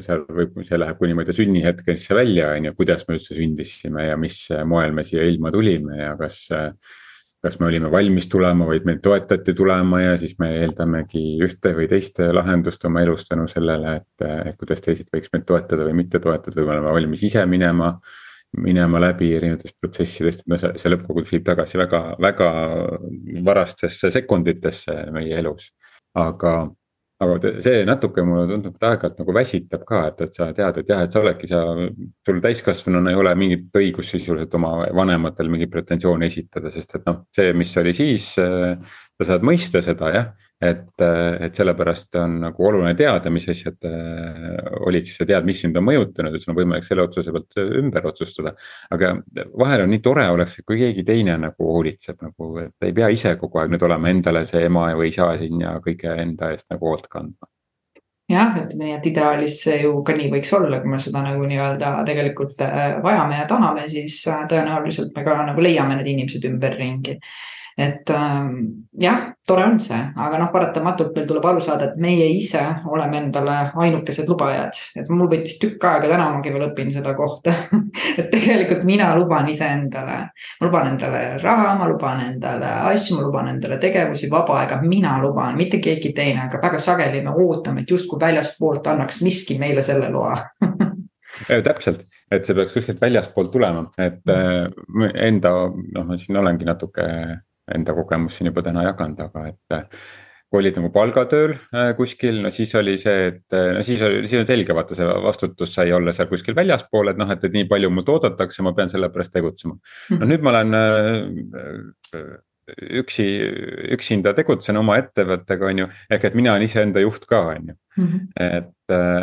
seal 0.06 0.26
võib, 0.40 0.58
see 0.66 0.80
läheb 0.80 0.98
kuni 0.98 1.28
tea 1.28 1.38
sünnihetkesse 1.42 2.18
välja, 2.18 2.52
on 2.56 2.70
ju, 2.70 2.74
kuidas 2.78 3.06
me 3.08 3.18
üldse 3.18 3.38
sündisime 3.38 4.08
ja 4.10 4.18
mis 4.20 4.44
moel 4.66 4.94
me 4.96 5.06
siia 5.06 5.26
ilma 5.28 5.54
tulime 5.54 6.02
ja 6.02 6.16
kas 6.20 6.46
kas 7.42 7.58
me 7.58 7.66
olime 7.66 7.90
valmis 7.90 8.28
tulema, 8.30 8.66
vaid 8.68 8.84
meid 8.86 9.00
toetati 9.02 9.54
tulema 9.58 9.98
ja 10.02 10.12
siis 10.18 10.36
me 10.38 10.52
eeldamegi 10.60 11.22
ühte 11.42 11.72
või 11.74 11.88
teist 11.90 12.20
lahendust 12.36 12.84
oma 12.86 13.02
elus 13.02 13.26
tänu 13.26 13.48
sellele, 13.50 13.96
et, 13.98 14.26
et 14.46 14.58
kuidas 14.60 14.84
teised 14.84 15.10
võiks 15.10 15.32
meid 15.32 15.46
toetada 15.48 15.88
või 15.88 15.96
mitte 16.04 16.20
toetada 16.22 16.54
või 16.60 16.68
me 16.68 16.76
oleme 16.76 16.92
valmis 16.94 17.24
ise 17.26 17.42
minema. 17.50 17.96
Minema 18.60 19.00
läbi 19.00 19.30
erinevatest 19.36 19.78
protsessidest, 19.80 20.44
no 20.50 20.58
see, 20.60 20.74
see 20.80 20.92
lõppkokkuvõttes 20.92 21.32
viib 21.32 21.46
tagasi 21.46 21.80
väga, 21.80 22.02
väga 22.20 22.50
varastesse 23.46 24.12
sekunditesse 24.12 24.98
meie 25.14 25.38
elus, 25.40 25.70
aga 26.20 26.56
aga 27.22 27.52
see 27.62 27.82
natuke 27.86 28.24
mulle 28.26 28.46
tundub, 28.50 28.76
et 28.76 28.86
aeg-ajalt 28.88 29.20
nagu 29.22 29.34
väsitab 29.36 29.84
ka, 29.88 30.00
et, 30.10 30.22
et 30.26 30.38
sa 30.38 30.48
tead, 30.56 30.80
et 30.82 30.92
jah, 30.92 31.02
et 31.04 31.14
sa 31.14 31.22
oledki, 31.22 31.50
sa, 31.50 31.60
sul 32.26 32.40
täiskasvanuna 32.44 33.12
ei 33.12 33.18
ole 33.20 33.34
mingit 33.38 33.78
õigust 33.78 34.16
sisuliselt 34.16 34.56
oma 34.58 34.72
vanematel 34.96 35.50
mingeid 35.52 35.72
pretensioone 35.72 36.28
esitada, 36.30 36.72
sest 36.74 36.98
et 36.98 37.06
noh, 37.08 37.22
see, 37.34 37.52
mis 37.58 37.74
oli 37.82 37.94
siis. 37.96 38.32
Sa 39.20 39.28
saad 39.28 39.44
mõista 39.46 39.82
seda 39.84 40.08
jah, 40.14 40.28
et, 40.62 41.02
et 41.02 41.58
sellepärast 41.58 42.16
on 42.20 42.38
nagu 42.46 42.66
oluline 42.68 42.94
teada, 42.98 43.30
mis 43.34 43.48
asjad 43.50 43.86
olid, 44.86 45.06
siis 45.06 45.20
sa 45.20 45.26
tead, 45.28 45.46
mis 45.46 45.60
sind 45.62 45.76
on 45.78 45.86
mõjutanud 45.86 46.34
ja 46.34 46.42
sul 46.42 46.54
on 46.54 46.58
võimalik 46.60 46.86
selle 46.86 47.04
otsuse 47.06 47.34
pealt 47.34 47.60
ümber 47.82 48.08
otsustada. 48.12 48.54
aga 48.94 49.14
vahel 49.58 49.86
on 49.86 49.92
nii 49.92 50.02
tore 50.04 50.28
oleks, 50.32 50.60
kui 50.66 50.80
keegi 50.80 51.04
teine 51.06 51.36
nagu 51.38 51.70
hoolitseb 51.70 52.22
nagu, 52.22 52.52
et 52.64 52.88
ei 52.88 52.96
pea 52.96 53.10
ise 53.12 53.36
kogu 53.40 53.62
aeg 53.62 53.74
nüüd 53.74 53.86
olema 53.88 54.12
endale 54.12 54.44
see 54.48 54.64
ema 54.66 54.90
või 54.98 55.12
isa 55.12 55.32
siin 55.38 55.66
ja 55.66 55.78
kõige 55.84 56.14
enda 56.24 56.52
eest 56.54 56.70
nagu 56.72 56.90
hoolt 56.90 57.10
kandma 57.12 57.52
jah, 58.32 58.52
ütleme 58.56 58.86
nii, 58.86 58.96
et 58.96 59.08
ideaalis 59.10 59.58
see 59.64 59.80
ju 59.82 59.94
ka 60.06 60.14
nii 60.16 60.30
võiks 60.32 60.52
olla, 60.56 60.80
kui 60.82 60.92
me 60.92 61.00
seda 61.02 61.22
nagu 61.24 61.46
nii-öelda 61.48 61.94
tegelikult 62.08 62.62
äh, 62.64 62.98
vajame 63.04 63.40
ja 63.40 63.48
tahame, 63.50 63.88
siis 63.92 64.20
äh, 64.30 64.44
tõenäoliselt 64.50 65.12
me 65.16 65.24
ka 65.26 65.36
nagu 65.46 65.64
leiame 65.64 65.98
need 65.98 66.12
inimesed 66.14 66.46
ümberringi 66.48 67.18
et 67.78 68.10
ähm, 68.10 68.48
jah, 69.00 69.32
tore 69.46 69.64
on 69.64 69.78
see, 69.80 69.96
aga 69.96 70.38
noh, 70.40 70.50
paratamatult 70.52 71.14
meil 71.16 71.26
tuleb 71.28 71.46
aru 71.48 71.62
saada, 71.64 71.88
et 71.88 72.00
meie 72.00 72.26
ise 72.34 72.60
oleme 72.92 73.18
endale 73.22 73.56
ainukesed 73.84 74.28
lubajad, 74.28 74.76
et 75.00 75.08
mul 75.12 75.30
võttis 75.30 75.56
tükk 75.62 75.86
aega, 75.88 76.10
täna 76.12 76.28
magi 76.34 76.52
veel 76.52 76.66
õpin 76.68 76.92
seda 76.94 77.14
kohta. 77.18 77.54
Et 78.12 78.28
tegelikult 78.32 78.82
mina 78.84 79.10
luban 79.16 79.46
iseendale, 79.48 80.16
ma 80.60 80.66
luban 80.66 80.90
endale 80.90 81.20
raha, 81.40 81.74
ma 81.78 81.86
luban 81.88 82.20
endale 82.24 82.68
asju, 82.90 83.16
ma 83.16 83.26
luban 83.26 83.48
endale 83.52 83.78
tegevusi, 83.80 84.28
vaba 84.32 84.58
aega, 84.60 84.80
mina 84.84 85.14
luban, 85.22 85.56
mitte 85.56 85.80
keegi 85.82 86.12
teine, 86.16 86.46
aga 86.46 86.60
väga 86.60 86.80
sageli 86.82 87.22
me 87.24 87.32
ootame, 87.32 87.84
et 87.84 87.94
justkui 87.94 88.20
väljaspoolt 88.20 88.88
annaks 88.92 89.22
miski 89.24 89.58
meile 89.60 89.84
selle 89.86 90.10
loa. 90.12 90.36
Täpselt, 91.48 92.04
et 92.30 92.44
see 92.44 92.56
peaks 92.56 92.74
kuskilt 92.76 93.00
väljaspoolt 93.00 93.52
tulema, 93.54 93.86
et 93.96 94.20
mm. 94.28 95.06
äh, 95.06 95.14
enda, 95.28 95.54
noh, 95.70 96.04
ma 96.08 96.18
siin 96.20 96.36
olengi 96.42 96.68
natuke 96.68 97.06
enda 97.70 97.94
kogemust 97.96 98.38
siin 98.38 98.50
juba 98.50 98.64
täna 98.66 98.84
jaganud, 98.88 99.20
aga 99.22 99.46
et 99.52 99.76
äh, 99.76 100.04
kui 100.52 100.60
olid 100.60 100.76
nagu 100.80 100.90
palgatööl 100.92 101.54
äh, 101.54 101.92
kuskil, 101.98 102.42
no 102.44 102.50
siis 102.54 102.74
oli 102.78 102.96
see, 103.00 103.28
et 103.30 103.56
äh, 103.56 103.70
no 103.76 103.84
siis 103.86 104.02
oli, 104.04 104.22
siis 104.26 104.42
on 104.42 104.48
selge, 104.50 104.76
vaata 104.76 104.98
see 104.98 105.08
vastutus 105.26 105.74
sai 105.78 105.92
olla 105.96 106.14
seal 106.16 106.30
kuskil 106.30 106.56
väljaspool, 106.58 107.12
et 107.12 107.20
noh, 107.20 107.30
et, 107.32 107.44
et 107.46 107.56
nii 107.56 107.68
palju 107.70 107.92
mult 107.94 108.10
oodatakse, 108.12 108.64
ma 108.66 108.74
pean 108.76 108.92
selle 108.92 109.12
pärast 109.14 109.34
tegutsema. 109.36 109.78
no 110.18 110.28
nüüd 110.28 110.44
ma 110.44 110.56
olen 110.56 110.80
üksi, 113.02 113.26
üksinda 113.96 114.34
tegutsen 114.36 114.78
oma 114.78 114.96
ettevõttega, 115.00 115.70
on 115.70 115.82
ju, 115.82 115.88
ehk 116.14 116.28
et 116.28 116.36
mina 116.38 116.54
olen 116.54 116.66
iseenda 116.66 117.02
juht 117.02 117.26
ka, 117.30 117.46
on 117.54 117.72
ju. 117.72 117.78
Mhm. 118.02 118.28
et, 118.40 118.70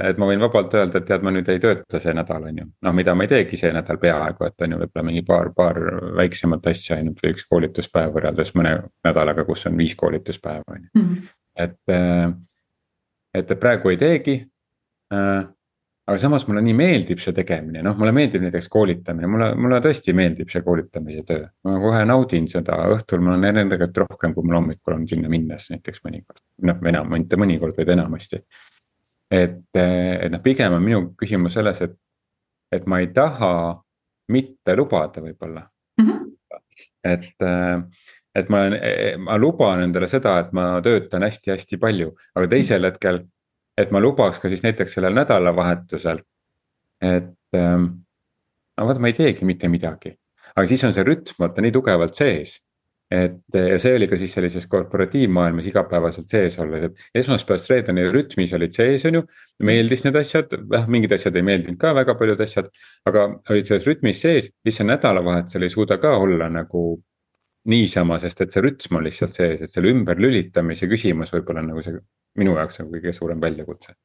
et 0.10 0.20
ma 0.22 0.30
võin 0.30 0.42
vabalt 0.42 0.74
öelda, 0.78 1.02
et 1.02 1.08
tead, 1.08 1.24
ma 1.26 1.34
nüüd 1.34 1.50
ei 1.52 1.62
tööta 1.64 2.02
see 2.02 2.14
nädal, 2.16 2.48
on 2.50 2.62
ju, 2.62 2.66
noh, 2.86 2.96
mida 2.96 3.16
ma 3.16 3.26
ei 3.26 3.32
teegi 3.34 3.60
see 3.60 3.72
nädal 3.76 4.00
peaaegu, 4.02 4.48
et 4.48 4.66
on 4.66 4.76
ju, 4.76 4.82
võib-olla 4.84 5.06
mingi 5.08 5.24
paar, 5.28 5.52
paar 5.56 5.80
väiksemat 6.20 6.72
asja 6.72 7.00
ainult 7.00 7.22
või 7.24 7.34
üks 7.36 7.48
koolituspäev 7.50 8.16
võrreldes 8.16 8.54
mõne 8.58 8.76
nädalaga, 9.06 9.46
kus 9.48 9.68
on 9.70 9.78
viis 9.80 9.96
koolituspäeva, 10.00 10.76
on 10.76 10.84
ju. 10.84 11.04
Mhm. 11.04 11.30
et, 11.60 11.96
et 13.42 13.56
praegu 13.60 13.94
ei 13.94 14.02
teegi 14.02 14.40
aga 16.10 16.18
samas 16.18 16.46
mulle 16.48 16.62
nii 16.66 16.76
meeldib 16.78 17.22
see 17.22 17.34
tegemine, 17.38 17.84
noh, 17.86 17.94
mulle 18.00 18.12
meeldib 18.16 18.42
näiteks 18.46 18.70
koolitamine, 18.74 19.30
mulle, 19.30 19.50
mulle 19.62 19.80
tõesti 19.84 20.16
meeldib 20.18 20.50
see 20.50 20.64
koolitamise 20.66 21.22
töö. 21.28 21.46
ma 21.68 21.76
kohe 21.84 22.02
naudin 22.10 22.48
seda, 22.50 22.80
õhtul 22.96 23.22
mul 23.26 23.36
on 23.38 23.46
energiat 23.52 23.98
rohkem, 24.04 24.34
kui 24.34 24.48
mul 24.48 24.58
hommikul 24.58 24.96
on 24.96 25.06
sinna 25.10 25.30
minnes 25.30 25.70
näiteks 25.74 26.02
mõnikord. 26.06 26.42
noh, 26.66 26.82
enam, 26.92 27.14
mitte 27.14 27.38
mõnikord, 27.40 27.78
vaid 27.78 27.94
enamasti. 27.94 28.42
Et, 29.32 29.60
et 29.76 30.30
noh, 30.32 30.42
pigem 30.44 30.74
on 30.74 30.84
minu 30.84 31.02
küsimus 31.20 31.58
selles, 31.58 31.82
et, 31.86 31.98
et 32.72 32.86
ma 32.90 33.02
ei 33.04 33.12
taha 33.14 33.52
mitte 34.34 34.76
lubada 34.78 35.22
võib-olla 35.22 35.66
mm. 36.02 36.08
-hmm. 36.08 36.62
et 37.04 37.46
et 38.40 38.50
ma, 38.50 38.60
ma 39.18 39.38
luban 39.38 39.82
endale 39.84 40.08
seda, 40.08 40.38
et 40.40 40.52
ma 40.54 40.82
töötan 40.86 41.26
hästi-hästi 41.26 41.80
palju, 41.82 42.14
aga 42.36 42.48
teisel 42.48 42.86
hetkel 42.86 43.24
et 43.80 43.92
ma 43.96 44.02
lubaks 44.04 44.42
ka 44.42 44.52
siis 44.52 44.64
näiteks 44.66 44.98
sellel 44.98 45.16
nädalavahetusel. 45.16 46.24
et 47.02 47.56
ähm, 47.56 47.86
no 48.78 48.88
vaata, 48.88 49.00
ma 49.00 49.08
ei 49.08 49.16
teegi 49.16 49.46
mitte 49.48 49.70
midagi, 49.72 50.12
aga 50.56 50.66
siis 50.68 50.84
on 50.84 50.96
see 50.96 51.06
rütm 51.08 51.38
vaata 51.40 51.64
nii 51.64 51.72
tugevalt 51.76 52.18
sees. 52.18 52.58
Et 53.10 53.58
ja 53.58 53.78
see 53.82 53.96
oli 53.98 54.06
ka 54.10 54.18
siis 54.22 54.36
sellises 54.38 54.68
korporatiivmaailmas 54.70 55.66
igapäevaselt 55.72 56.30
sees 56.30 56.60
olles, 56.62 56.84
et 56.86 57.22
esmaspäevast 57.24 57.72
reedeni 57.72 58.06
rütmis 58.14 58.54
olid 58.54 58.76
sees, 58.76 59.06
on 59.10 59.20
ju. 59.20 59.24
meeldis 59.66 60.06
need 60.06 60.20
asjad, 60.20 60.54
noh 60.70 60.86
mingid 60.94 61.16
asjad 61.18 61.40
ei 61.40 61.46
meeldinud 61.48 61.80
ka 61.82 61.96
väga 61.98 62.16
paljud 62.20 62.42
asjad, 62.46 62.70
aga 63.10 63.26
olid 63.50 63.72
selles 63.72 63.88
rütmis 63.90 64.22
sees, 64.22 64.52
siis 64.66 64.82
see 64.82 64.88
nädalavahetusel 64.88 65.66
ei 65.66 65.74
suuda 65.74 65.98
ka 66.02 66.14
olla 66.22 66.52
nagu 66.54 66.84
niisama, 67.70 68.20
sest 68.22 68.46
et 68.46 68.54
see 68.54 68.64
rütm 68.64 69.02
on 69.02 69.08
lihtsalt 69.10 69.36
sees, 69.36 69.66
et 69.66 69.74
selle 69.74 69.92
ümberlülitamise 69.96 70.88
küsimus 70.92 71.34
võib-olla 71.34 71.66
nagu 71.66 71.82
see 71.86 71.98
minu 72.40 72.56
jaoks 72.58 72.84
on 72.84 72.94
kõige 72.94 73.14
suurem 73.16 73.42
väljakutse 73.42 73.98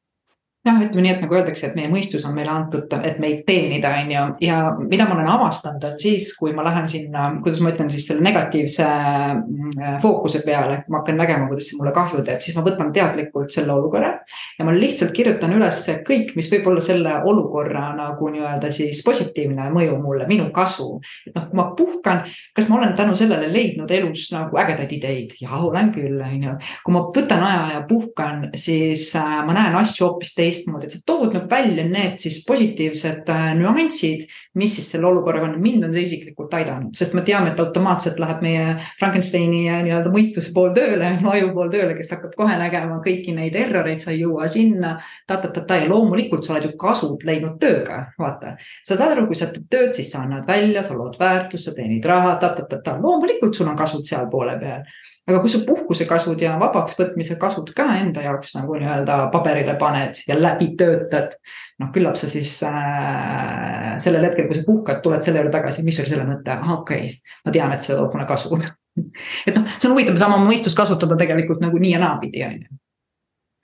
jah, 0.65 0.79
ütleme 0.81 1.03
nii, 1.05 1.13
et 1.13 1.21
nagu 1.21 1.35
öeldakse, 1.37 1.67
et 1.67 1.75
meie 1.77 1.89
mõistus 1.91 2.23
on 2.25 2.33
meile 2.33 2.49
antud, 2.49 2.89
et 3.05 3.19
meid 3.21 3.43
teenida, 3.45 3.91
on 4.01 4.11
ju, 4.11 4.23
ja 4.47 4.59
mida 4.79 5.05
ma 5.05 5.13
olen 5.17 5.27
avastanud, 5.29 5.83
on 5.85 5.97
siis, 6.01 6.31
kui 6.39 6.55
ma 6.57 6.65
lähen 6.65 6.87
sinna, 6.89 7.27
kuidas 7.43 7.61
ma 7.61 7.69
ütlen 7.73 7.91
siis 7.93 8.07
selle 8.09 8.25
negatiivse 8.25 8.85
mm, 8.87 9.99
fookuse 10.01 10.41
peale, 10.45 10.79
ma 10.89 11.01
hakkan 11.01 11.19
nägema, 11.21 11.49
kuidas 11.51 11.69
see 11.69 11.77
mulle 11.77 11.93
kahju 11.95 12.23
teeb, 12.25 12.41
siis 12.41 12.57
ma 12.57 12.63
võtan 12.65 12.89
teadlikult 12.95 13.53
selle 13.53 13.75
olukorra. 13.75 14.11
ja 14.57 14.65
ma 14.65 14.73
lihtsalt 14.73 15.13
kirjutan 15.13 15.53
üles 15.53 15.83
kõik, 16.07 16.33
mis 16.39 16.49
võib 16.49 16.71
olla 16.71 16.81
selle 16.81 17.13
olukorra 17.29 17.91
nagu 17.97 18.31
nii-öelda 18.33 18.71
siis 18.73 19.03
positiivne 19.05 19.69
mõju 19.75 19.99
mulle, 20.01 20.25
minu 20.29 20.49
kasu. 20.55 20.99
et 21.27 21.37
noh, 21.37 21.45
kui 21.51 21.61
ma 21.61 21.67
puhkan, 21.77 22.23
kas 22.57 22.69
ma 22.71 22.79
olen 22.79 22.97
tänu 22.97 23.13
sellele 23.15 23.51
leidnud 23.53 23.91
elus 23.91 24.31
nagu 24.33 24.57
ägedaid 24.57 24.97
ideid? 24.97 25.37
jah, 25.41 25.59
olen 25.61 25.93
küll, 25.93 26.17
on 26.25 26.49
ju. 26.49 26.57
kui 26.81 26.97
ma 26.97 27.05
võtan 27.13 27.45
aja 27.45 27.63
ja 27.75 27.85
puhkan, 27.85 28.49
siis 28.57 29.11
äh, 29.19 29.39
ma 29.45 29.53
näen 29.53 29.77
asju 29.77 30.07
hoopis 30.07 30.33
teistmoodi 30.33 30.54
teistmoodi, 30.55 30.87
et 30.87 30.95
sa 30.95 31.01
tood 31.05 31.33
nagu 31.33 31.47
välja 31.49 31.85
need 31.87 32.19
siis 32.21 32.41
positiivsed 32.47 33.29
äh, 33.31 33.47
nüansid, 33.59 34.25
mis 34.59 34.75
siis 34.77 34.89
selle 34.93 35.07
olukorraga 35.09 35.49
on, 35.49 35.57
mind 35.61 35.87
on 35.87 35.93
see 35.93 36.05
isiklikult 36.07 36.53
aidanud, 36.57 36.93
sest 36.97 37.15
me 37.17 37.23
teame, 37.27 37.51
et 37.51 37.61
automaatselt 37.61 38.19
läheb 38.21 38.43
meie 38.45 38.75
Frankensteini 38.99 39.65
äh, 39.69 39.81
nii-öelda 39.87 40.13
mõistuse 40.13 40.53
pool 40.55 40.73
tööle, 40.75 41.15
aju 41.33 41.51
pool 41.55 41.71
tööle, 41.73 41.95
kes 41.97 42.13
hakkab 42.15 42.35
kohe 42.39 42.57
nägema 42.61 43.01
kõiki 43.05 43.35
neid 43.35 43.57
erroreid, 43.59 44.03
sa 44.03 44.13
ei 44.13 44.23
jõua 44.23 44.49
sinna. 44.51 44.95
ta-ta-ta-ta 45.27 45.81
ja 45.81 45.89
loomulikult 45.89 46.45
sa 46.45 46.55
oled 46.55 46.69
ju 46.69 46.75
kasud 46.79 47.25
leidnud 47.27 47.59
tööga, 47.61 48.05
vaata. 48.19 48.55
sa 48.85 48.95
saad 48.95 49.15
aru, 49.15 49.27
kui 49.29 49.39
sa 49.39 49.49
teed 49.51 49.67
tööd, 49.71 49.91
siis 49.97 50.11
sa 50.11 50.23
annad 50.23 50.47
välja, 50.47 50.83
sa 50.83 50.95
lood 50.97 51.19
väärtust, 51.19 51.69
sa 51.69 51.75
teenid 51.75 52.05
raha 52.05 52.37
ta,, 52.39 52.53
ta-ta-ta-ta, 52.55 52.97
loomulikult 53.01 53.55
sul 53.55 53.69
on 53.69 53.77
kasud 53.79 54.05
seal 54.07 54.29
poole 54.31 54.57
peal 54.61 54.85
aga 55.25 55.39
kui 55.41 55.49
sa 55.49 55.61
puhkusekasud 55.65 56.41
ja 56.41 56.53
vabaks 56.61 56.97
võtmise 56.99 57.37
kasud 57.41 57.71
ka 57.77 57.87
enda 57.97 58.21
jaoks 58.25 58.53
nagu 58.57 58.77
nii-öelda 58.77 59.17
paberile 59.33 59.73
paned 59.81 60.21
ja 60.27 60.37
läbi 60.37 60.71
töötad. 60.79 61.37
noh, 61.79 61.89
küllap 61.91 62.15
sa 62.15 62.29
siis 62.31 62.53
äh, 62.63 63.95
sellel 63.99 64.29
hetkel, 64.29 64.47
kui 64.47 64.55
sa 64.55 64.63
puhkad, 64.67 65.01
tuled 65.03 65.25
selle 65.25 65.41
juurde 65.41 65.51
tagasi, 65.57 65.83
mis 65.83 65.99
oli 65.99 66.13
selle 66.13 66.23
mõte, 66.29 66.53
ahah, 66.53 66.79
okei 66.79 67.09
okay., 67.09 67.35
ma 67.45 67.51
tean, 67.51 67.73
et 67.75 67.83
see 67.83 67.97
toob 67.97 68.15
mulle 68.15 68.27
kasu 68.29 68.55
et 69.47 69.57
noh, 69.57 69.67
see 69.75 69.89
on 69.89 69.95
huvitav, 69.95 70.21
oma 70.29 70.39
mõistust 70.45 70.77
kasutada 70.77 71.17
tegelikult 71.19 71.63
nagu 71.63 71.81
nii 71.81 71.95
ja 71.97 72.01
naapidi, 72.05 72.45
on 72.47 72.57
ju 72.61 72.81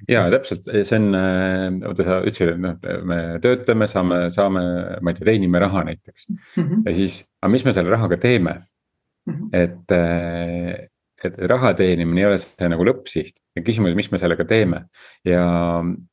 ja 0.09 0.25
täpselt, 0.33 0.69
see 0.87 0.97
on, 0.97 1.09
äh, 1.17 1.67
vaata 1.83 2.05
sa 2.05 2.19
ütlesid, 2.25 2.53
et 2.55 2.61
noh, 2.61 2.77
me 3.07 3.19
töötame, 3.43 3.87
saame, 3.89 4.21
saame, 4.33 4.63
ma 5.01 5.13
ei 5.13 5.19
tea, 5.19 5.27
teenime 5.29 5.61
raha 5.61 5.85
näiteks 5.87 6.27
mm. 6.29 6.63
-hmm. 6.63 6.83
ja 6.89 6.95
siis, 6.95 7.21
aga 7.41 7.51
mis 7.53 7.65
me 7.65 7.73
selle 7.77 7.93
rahaga 7.93 8.17
teeme 8.17 8.53
mm? 8.57 9.33
-hmm. 9.33 9.49
et, 9.53 9.91
äh, 9.91 10.90
et 11.29 11.37
raha 11.51 11.73
teenimine 11.77 12.23
ei 12.23 12.27
ole 12.29 12.39
see 12.41 12.69
nagu 12.71 12.85
lõppsiht 12.87 13.37
ja 13.57 13.63
küsimus, 13.65 13.93
mis 13.97 14.09
me 14.13 14.19
sellega 14.21 14.45
teeme. 14.47 14.85
ja, 15.27 15.43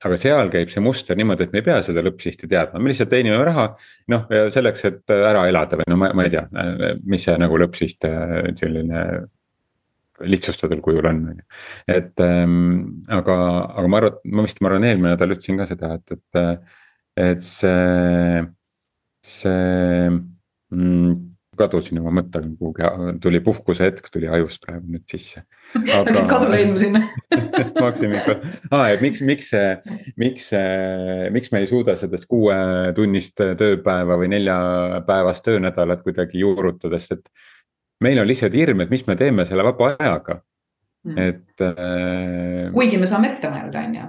aga 0.05 0.19
seal 0.21 0.53
käib 0.53 0.73
see 0.73 0.83
muster 0.85 1.19
niimoodi, 1.19 1.47
et 1.47 1.55
me 1.55 1.63
ei 1.63 1.67
pea 1.71 1.79
seda 1.87 2.05
lõppsihti 2.05 2.51
teadma, 2.51 2.83
me 2.83 2.93
lihtsalt 2.93 3.13
teenime 3.13 3.41
raha. 3.49 3.71
noh, 4.13 4.29
selleks, 4.55 4.85
et 4.91 5.17
ära 5.17 5.47
elada 5.49 5.81
või 5.81 5.89
no 5.93 5.99
ma, 6.01 6.13
ma 6.17 6.27
ei 6.27 6.35
tea, 6.35 6.47
mis 7.05 7.27
see 7.29 7.37
nagu 7.41 7.61
lõppsiht 7.65 8.09
selline 8.59 9.05
lihtsustatud 10.19 10.81
kujul 10.83 11.07
on, 11.07 11.23
on 11.31 11.39
ju. 11.39 11.47
et 11.95 12.21
ähm, 12.25 13.01
aga, 13.07 13.37
aga 13.71 13.89
ma 13.89 14.01
arvan, 14.03 14.21
ma 14.35 14.45
vist, 14.47 14.61
ma 14.61 14.73
arvan, 14.73 14.87
eelmine 14.89 15.15
nädal 15.15 15.35
ütlesin 15.37 15.61
ka 15.61 15.69
seda, 15.71 15.95
et, 15.99 16.17
et, 16.17 16.79
et 17.23 17.45
see, 17.47 18.43
see 19.23 20.09
mm, 20.11 21.13
kadusin 21.59 22.01
oma 22.01 22.13
mõttega 22.21 22.49
kuhugi, 22.59 22.89
tuli 23.23 23.41
puhkuse 23.45 23.89
hetk 23.89 24.11
tuli 24.13 24.29
ajust 24.31 24.63
praegu 24.65 24.95
nüüd 24.95 25.05
sisse. 25.11 25.45
Läksid 25.77 26.29
kasu 26.31 26.51
leidma 26.51 26.81
sinna 26.81 27.03
ma 27.79 27.89
hakkasin 27.89 28.15
ikka, 28.19 28.37
aa, 28.71 28.85
et 28.95 29.05
miks, 29.05 29.23
miks 29.27 29.51
see, 29.55 29.73
miks, 30.21 30.51
miks 31.35 31.53
me 31.55 31.63
ei 31.65 31.71
suuda 31.71 31.97
sellest 32.01 32.29
kuuetunnist 32.31 33.45
tööpäeva 33.61 34.19
või 34.21 34.31
neljapäevast 34.37 35.47
töönädalat 35.49 36.05
kuidagi 36.07 36.45
juurutada, 36.45 37.01
sest 37.01 37.19
et. 37.19 37.33
meil 38.05 38.21
on 38.23 38.29
lihtsalt 38.31 38.55
hirm, 38.55 38.85
et 38.85 38.95
mis 38.95 39.05
me 39.07 39.19
teeme 39.19 39.45
selle 39.49 39.67
vaba 39.67 39.93
ajaga, 39.99 40.41
mm. 41.09 41.19
et 41.19 41.67
äh.... 41.67 42.73
kuigi 42.75 43.01
me 43.03 43.11
saame 43.11 43.35
ette 43.35 43.51
mõelda, 43.53 43.85
on 43.85 44.01
ju 44.01 44.09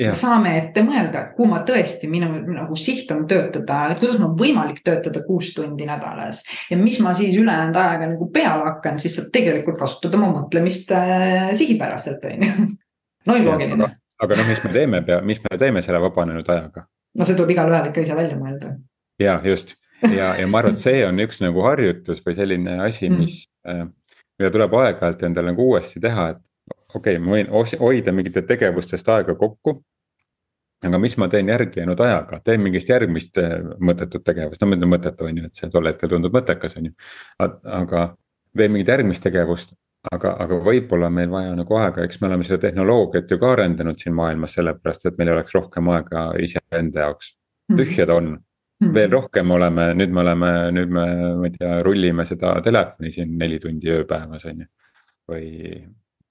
me 0.00 0.14
saame 0.16 0.52
ette 0.58 0.82
mõelda, 0.84 1.24
kuhu 1.36 1.48
ma 1.50 1.60
tõesti, 1.66 2.08
minu 2.10 2.28
nagu 2.54 2.76
siht 2.78 3.10
on 3.14 3.26
töötada, 3.30 3.82
et 3.92 4.00
kuidas 4.02 4.18
mul 4.20 4.30
on 4.30 4.36
võimalik 4.38 4.80
töötada 4.86 5.22
kuus 5.26 5.52
tundi 5.56 5.88
nädalas. 5.88 6.42
ja 6.70 6.78
mis 6.80 7.00
ma 7.04 7.12
siis 7.16 7.36
ülejäänud 7.36 7.76
ajaga 7.76 8.08
nagu 8.14 8.30
peale 8.32 8.68
hakkan, 8.70 8.98
siis 9.02 9.18
saab 9.18 9.28
tegelikult 9.34 9.78
kasutada 9.80 10.20
oma 10.20 10.32
mõtlemist 10.38 10.94
äh, 10.96 11.50
sihipäraselt, 11.58 12.24
on 12.24 12.46
ju. 12.46 12.70
no 13.28 13.38
loogiline. 13.44 13.90
aga 14.20 14.40
noh, 14.40 14.48
mis 14.48 14.64
me 14.64 14.72
teeme, 14.78 15.04
mis 15.28 15.44
me 15.44 15.58
teeme 15.58 15.84
selle 15.86 16.02
vabanenud 16.06 16.48
ajaga? 16.48 16.86
no 17.14 17.26
see 17.28 17.38
tuleb 17.38 17.56
igalühel 17.56 17.92
ikka 17.92 18.06
ise 18.06 18.16
välja 18.18 18.40
mõelda. 18.40 18.74
ja 19.20 19.40
just 19.44 19.76
ja, 20.08 20.34
ja 20.40 20.46
ma 20.48 20.62
arvan, 20.62 20.76
et 20.76 20.82
see 20.82 21.00
on 21.06 21.20
üks 21.22 21.42
nagu 21.44 21.64
harjutus 21.66 22.22
või 22.24 22.36
selline 22.38 22.78
asi, 22.86 23.08
mm. 23.10 23.18
mis 23.20 23.42
mm., 23.68 23.90
mida 24.40 24.52
tuleb 24.54 24.74
aeg-ajalt 24.80 25.26
endale 25.28 25.52
nagu 25.52 25.66
uuesti 25.68 26.00
teha, 26.00 26.30
et 26.32 26.40
okei 26.94 27.18
okay,, 27.18 27.22
ma 27.22 27.36
võin 27.36 27.50
hoida 27.80 28.14
mingitest 28.14 28.48
tegevustest 28.48 29.08
aega 29.12 29.36
kokku. 29.38 29.80
Aga 30.86 30.98
mis 31.00 31.16
ma 31.20 31.28
teen 31.28 31.48
järgi 31.52 31.82
jäänud 31.82 32.00
ajaga, 32.00 32.40
teen 32.44 32.62
mingist 32.64 32.88
järgmist 32.88 33.38
äh, 33.40 33.58
mõttetut 33.84 34.24
tegevust, 34.24 34.62
no 34.62 34.70
mitte 34.70 34.88
mõttetu 34.88 35.28
on 35.28 35.38
ju, 35.40 35.50
et 35.50 35.60
see 35.60 35.70
tol 35.72 35.88
hetkel 35.90 36.12
tundub 36.12 36.34
mõttekas, 36.36 36.76
on 36.80 36.90
ju. 36.90 36.94
aga 37.40 38.04
teen 38.56 38.72
mingit 38.72 38.92
järgmist 38.94 39.24
tegevust, 39.26 39.74
aga, 40.12 40.34
aga 40.44 40.60
võib-olla 40.64 41.10
on 41.10 41.18
meil 41.18 41.32
vaja 41.32 41.54
nagu 41.58 41.80
aega, 41.80 42.04
eks 42.04 42.20
me 42.20 42.30
oleme 42.30 42.46
seda 42.48 42.62
tehnoloogiat 42.66 43.30
ju 43.30 43.40
ka 43.40 43.54
arendanud 43.56 44.00
siin 44.00 44.16
maailmas 44.16 44.56
sellepärast, 44.56 45.06
et 45.06 45.18
meil 45.20 45.34
oleks 45.34 45.56
rohkem 45.56 45.92
aega 45.96 46.30
iseenda 46.40 47.08
jaoks. 47.08 47.34
Mhm. 47.70 47.78
tühjad 47.78 48.10
on 48.10 48.24
mm, 48.26 48.38
-hmm. 48.82 48.94
veel 48.94 49.10
rohkem 49.12 49.50
oleme, 49.50 49.92
nüüd 49.94 50.10
me 50.10 50.20
oleme, 50.20 50.46
nüüd 50.74 50.90
me, 50.90 51.06
ma 51.38 51.46
ei 51.46 51.52
tea, 51.58 51.82
rullime 51.86 52.24
seda 52.26 52.56
telefoni 52.64 53.12
siin 53.14 53.38
neli 53.38 53.58
tundi 53.58 53.92
ööpäevas 53.94 54.44
on 54.44 54.64
ju. 54.64 54.66
või 55.30 55.46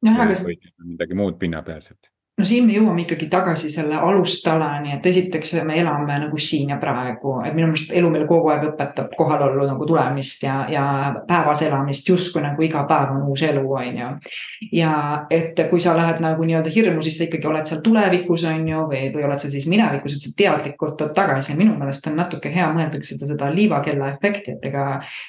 või 0.03 0.57
midagi 0.83 1.15
muud 1.15 1.37
pinnapealset 1.39 2.09
no 2.39 2.47
siin 2.47 2.67
me 2.67 2.75
jõuame 2.77 3.03
ikkagi 3.03 3.27
tagasi 3.31 3.69
selle 3.73 3.99
alustalani, 3.99 4.93
et 4.95 5.05
esiteks 5.11 5.57
me 5.67 5.75
elame 5.81 6.15
nagu 6.23 6.39
siin 6.39 6.71
ja 6.73 6.79
praegu, 6.81 7.35
et 7.45 7.55
minu 7.57 7.67
meelest 7.69 7.91
elu 7.95 8.11
meile 8.13 8.27
kogu 8.29 8.51
aeg 8.53 8.69
õpetab 8.71 9.11
kohalollu 9.19 9.67
nagu 9.67 9.87
tulemist 9.89 10.45
ja, 10.47 10.61
ja 10.71 10.85
päevas 11.27 11.63
elamist 11.67 12.07
justkui 12.09 12.43
nagu 12.45 12.63
iga 12.63 12.85
päev 12.89 13.17
on 13.17 13.25
uus 13.29 13.43
elu, 13.43 13.65
on 13.81 13.99
ju. 14.01 14.09
ja 14.79 14.93
et 15.29 15.59
kui 15.69 15.81
sa 15.83 15.95
lähed 15.97 16.21
nagu 16.23 16.45
nii-öelda 16.47 16.71
hirmu, 16.73 17.03
siis 17.03 17.19
sa 17.19 17.27
ikkagi 17.27 17.49
oled 17.49 17.67
seal 17.67 17.81
tulevikus, 17.83 18.45
on 18.47 18.67
ju, 18.67 18.85
või, 18.91 19.03
või 19.13 19.25
oled 19.27 19.43
sa 19.43 19.51
siis 19.51 19.67
minevikus, 19.69 20.15
et 20.15 20.25
sa 20.25 20.33
teadlikult 20.37 20.97
tood 20.99 21.13
tagasi. 21.17 21.53
Ja 21.53 21.59
minu 21.59 21.75
meelest 21.79 22.07
on 22.07 22.17
natuke 22.19 22.51
hea 22.53 22.67
mõelda 22.73 23.01
seda, 23.05 23.27
seda 23.27 23.49
liivakella 23.53 24.13
efekti, 24.15 24.55
et 24.55 24.67
ega 24.69 24.85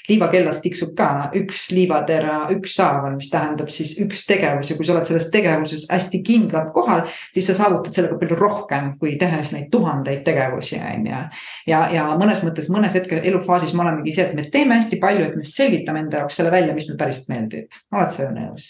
liivakellas 0.09 0.63
tiksub 0.63 0.95
ka 0.99 1.11
üks 1.41 1.69
liivatera 1.75 2.41
ükshaaval, 2.55 3.17
mis 3.19 3.31
tähendab 3.33 3.73
siis 3.75 3.97
üks 4.03 4.25
tegevus. 4.29 4.71
Ja 4.71 4.79
kui 4.79 4.87
sa 4.87 4.95
oled 4.95 5.11
selles 5.11 5.31
tegevuses 5.35 5.87
hästi 5.91 6.23
kindlalt 6.27 6.73
kohal, 6.77 7.00
ajal, 7.01 7.21
siis 7.35 7.51
sa 7.51 7.57
saavutad 7.59 7.97
sellega 7.97 8.19
palju 8.21 8.39
rohkem, 8.39 8.93
kui 9.01 9.17
tehes 9.21 9.53
neid 9.55 9.71
tuhandeid 9.73 10.23
tegevusi, 10.27 10.81
on 10.81 11.07
ju. 11.07 11.23
ja, 11.71 11.81
ja 11.95 12.09
mõnes 12.21 12.45
mõttes 12.47 12.71
mõnes 12.73 12.97
hetkel 12.99 13.25
elufaasis 13.33 13.75
me 13.75 13.87
olemegi 13.87 14.15
see, 14.17 14.29
et 14.29 14.37
me 14.37 14.47
teeme 14.53 14.79
hästi 14.79 15.01
palju, 15.03 15.27
et 15.29 15.39
me 15.39 15.47
selgitame 15.47 16.05
enda 16.05 16.23
jaoks 16.23 16.41
selle 16.41 16.53
välja, 16.55 16.75
mis 16.77 16.89
meile 16.89 17.01
päriselt 17.05 17.33
meeldib. 17.33 17.81
oled 17.95 18.13
sa 18.13 18.27
ju 18.27 18.35
nõus? 18.37 18.69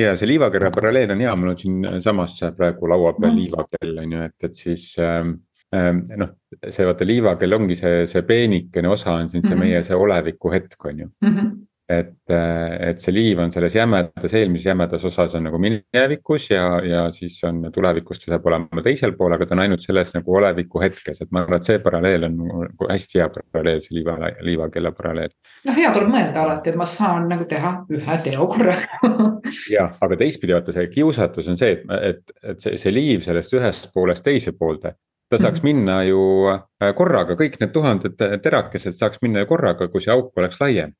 ja 0.00 0.16
see 0.16 0.28
liivakera 0.30 0.70
paralleel 0.74 1.14
on 1.14 1.22
hea, 1.24 1.36
mul 1.36 1.52
on 1.52 1.60
siinsamas 1.60 2.40
praegu 2.56 2.88
laua 2.90 3.14
peal 3.18 3.32
mm. 3.32 3.40
liivakell 3.40 4.04
on 4.04 4.12
ju, 4.16 4.26
et, 4.28 4.48
et 4.48 4.60
siis 4.64 4.84
ähm, 5.02 5.34
ähm 5.76 6.04
noh, 6.20 6.36
see 6.68 6.86
vaata 6.86 7.06
liivakell 7.06 7.58
ongi 7.58 7.78
see, 7.78 8.06
see 8.10 8.22
peenikene 8.26 8.88
osa 8.90 9.18
on 9.18 9.28
siin 9.28 9.42
see 9.42 9.54
mm 9.54 9.60
-hmm. 9.60 9.74
meie 9.74 9.82
see 9.86 9.96
oleviku 9.96 10.52
hetk 10.52 10.84
on 10.84 10.98
ju 10.98 11.10
mm. 11.20 11.34
-hmm 11.36 11.58
et, 11.90 12.12
et 12.30 13.00
see 13.02 13.14
liiv 13.14 13.40
on 13.42 13.50
selles 13.52 13.74
jämedas, 13.74 14.34
eelmises 14.38 14.68
jämedas 14.68 15.04
osas 15.08 15.34
on 15.34 15.46
nagu 15.48 15.58
minevikus 15.62 16.50
ja, 16.52 16.64
ja 16.86 17.02
siis 17.14 17.34
on 17.48 17.64
tulevikus 17.74 18.22
ta 18.22 18.34
saab 18.34 18.46
olema 18.46 18.84
teisel 18.84 19.16
pool, 19.18 19.34
aga 19.34 19.48
ta 19.48 19.56
on 19.56 19.64
ainult 19.64 19.82
selles 19.82 20.12
nagu 20.14 20.36
oleviku 20.38 20.82
hetkes, 20.84 21.24
et 21.24 21.32
ma 21.34 21.42
arvan, 21.42 21.58
et 21.58 21.66
see 21.66 21.80
paralleel 21.82 22.28
on 22.28 22.38
nagu 22.44 22.90
hästi 22.92 23.22
hea 23.22 23.28
paralleel, 23.40 23.82
see 23.84 23.98
liiva, 23.98 24.16
liivakella 24.46 24.94
paralleel. 24.96 25.34
noh, 25.66 25.76
hea 25.80 25.92
tuleb 25.96 26.14
mõelda 26.14 26.44
alati, 26.44 26.72
et 26.72 26.80
ma 26.80 26.88
saan 26.88 27.28
nagu 27.32 27.48
teha 27.50 27.74
ühe 27.98 28.18
teo 28.26 28.48
korraga 28.54 29.20
jah, 29.76 29.92
aga 29.98 30.22
teistpidi 30.22 30.56
vaata 30.56 30.76
see 30.76 30.88
kiusatus 30.94 31.50
on 31.50 31.58
see, 31.60 31.74
et, 31.74 31.86
et, 32.14 32.34
et 32.54 32.66
see, 32.66 32.78
see 32.78 32.94
liiv 32.94 33.26
sellest 33.26 33.58
ühest 33.58 33.90
poolest 33.94 34.26
teise 34.26 34.54
poolde 34.54 34.94
ta 35.30 35.38
saaks 35.38 35.60
mhm. 35.62 35.66
minna 35.68 36.00
ju 36.06 36.22
äh, 36.54 36.90
korraga, 36.98 37.34
kõik 37.38 37.58
need 37.60 37.74
tuhanded 37.74 38.18
terakesed 38.42 38.94
saaks 38.98 39.22
minna 39.22 39.42
ju 39.42 39.50
korraga, 39.50 39.90
kui 39.90 40.02
see 40.02 40.14
auk 40.14 40.36
oleks 40.38 40.62
laiem 40.62 40.94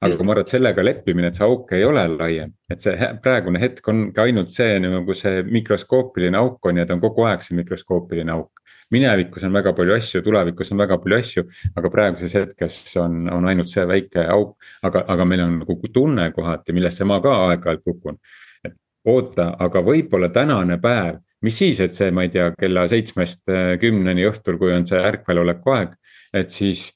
aga 0.00 0.16
kui 0.16 0.24
ma 0.24 0.32
arvan, 0.32 0.46
et 0.46 0.52
sellega 0.54 0.84
leppimine, 0.84 1.28
et 1.28 1.36
see 1.36 1.44
auk 1.44 1.72
ei 1.76 1.84
ole 1.84 2.02
laiem, 2.14 2.52
et 2.72 2.80
see 2.80 3.08
praegune 3.20 3.60
hetk 3.60 3.88
ongi 3.92 4.22
ainult 4.22 4.52
see 4.52 4.78
nagu 4.80 5.16
see 5.16 5.42
mikroskoopiline 5.44 6.40
auk 6.40 6.70
on 6.70 6.80
ja 6.80 6.86
ta 6.88 6.96
on 6.96 7.02
kogu 7.02 7.26
aeg 7.28 7.44
see 7.44 7.58
mikroskoopiline 7.58 8.32
auk. 8.32 8.62
minevikus 8.90 9.44
on 9.46 9.52
väga 9.54 9.72
palju 9.76 9.94
asju, 9.94 10.22
tulevikus 10.26 10.72
on 10.72 10.80
väga 10.80 10.96
palju 10.98 11.18
asju, 11.18 11.44
aga 11.76 11.90
praeguses 11.92 12.32
hetkes 12.34 12.78
on, 12.98 13.26
on 13.30 13.46
ainult 13.46 13.68
see 13.68 13.84
väike 13.86 14.24
auk. 14.24 14.56
aga, 14.82 15.04
aga 15.14 15.24
meil 15.28 15.44
on 15.44 15.58
nagu 15.60 15.76
tunne 15.92 16.30
kohati, 16.32 16.72
millesse 16.72 17.04
ma 17.04 17.20
ka 17.20 17.36
aeg-ajalt 17.50 17.84
kukun. 17.84 18.18
et 18.64 18.74
oota, 19.04 19.52
aga 19.58 19.84
võib-olla 19.84 20.32
tänane 20.32 20.80
päev 20.80 21.20
mis 21.44 21.56
siis, 21.56 21.78
et 21.80 21.94
see, 21.96 22.10
ma 22.12 22.24
ei 22.24 22.32
tea, 22.32 22.50
kella 22.56 22.86
seitsmest 22.88 23.48
äh, 23.52 23.76
kümneni 23.80 24.26
õhtul, 24.28 24.58
kui 24.60 24.72
on 24.76 24.88
see 24.88 25.00
ärkveloleku 25.00 25.76
aeg, 25.76 25.94
et 26.36 26.50
siis. 26.52 26.90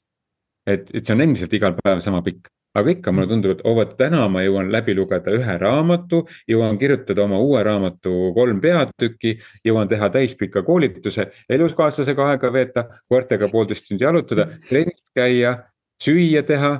et, 0.66 0.88
et 0.96 1.04
see 1.04 1.12
on 1.12 1.20
endiselt 1.20 1.52
igal 1.52 1.76
päeval 1.76 2.00
sama 2.00 2.22
pikk, 2.24 2.48
aga 2.74 2.90
ikka 2.90 3.12
mulle 3.12 3.28
tundub, 3.30 3.54
et 3.54 3.64
oo 3.64 3.72
oh, 3.72 3.78
vot 3.78 3.96
täna 3.98 4.24
ma 4.28 4.42
jõuan 4.44 4.70
läbi 4.72 4.94
lugeda 4.98 5.34
ühe 5.34 5.56
raamatu, 5.60 6.24
jõuan 6.50 6.78
kirjutada 6.80 7.24
oma 7.24 7.38
uue 7.42 7.62
raamatu 7.66 8.32
kolm 8.36 8.60
peatükki, 8.60 9.36
jõuan 9.66 9.90
teha 9.90 10.10
täispika 10.14 10.64
koolituse, 10.66 11.28
eluskaaslasega 11.48 12.30
aega 12.32 12.52
veeta, 12.52 12.88
koertega 13.08 13.48
poolteist 13.52 13.88
tundi 13.88 14.06
jalutada, 14.06 14.48
trennis 14.68 15.04
käia, 15.14 15.56
süüa 16.02 16.42
teha 16.46 16.72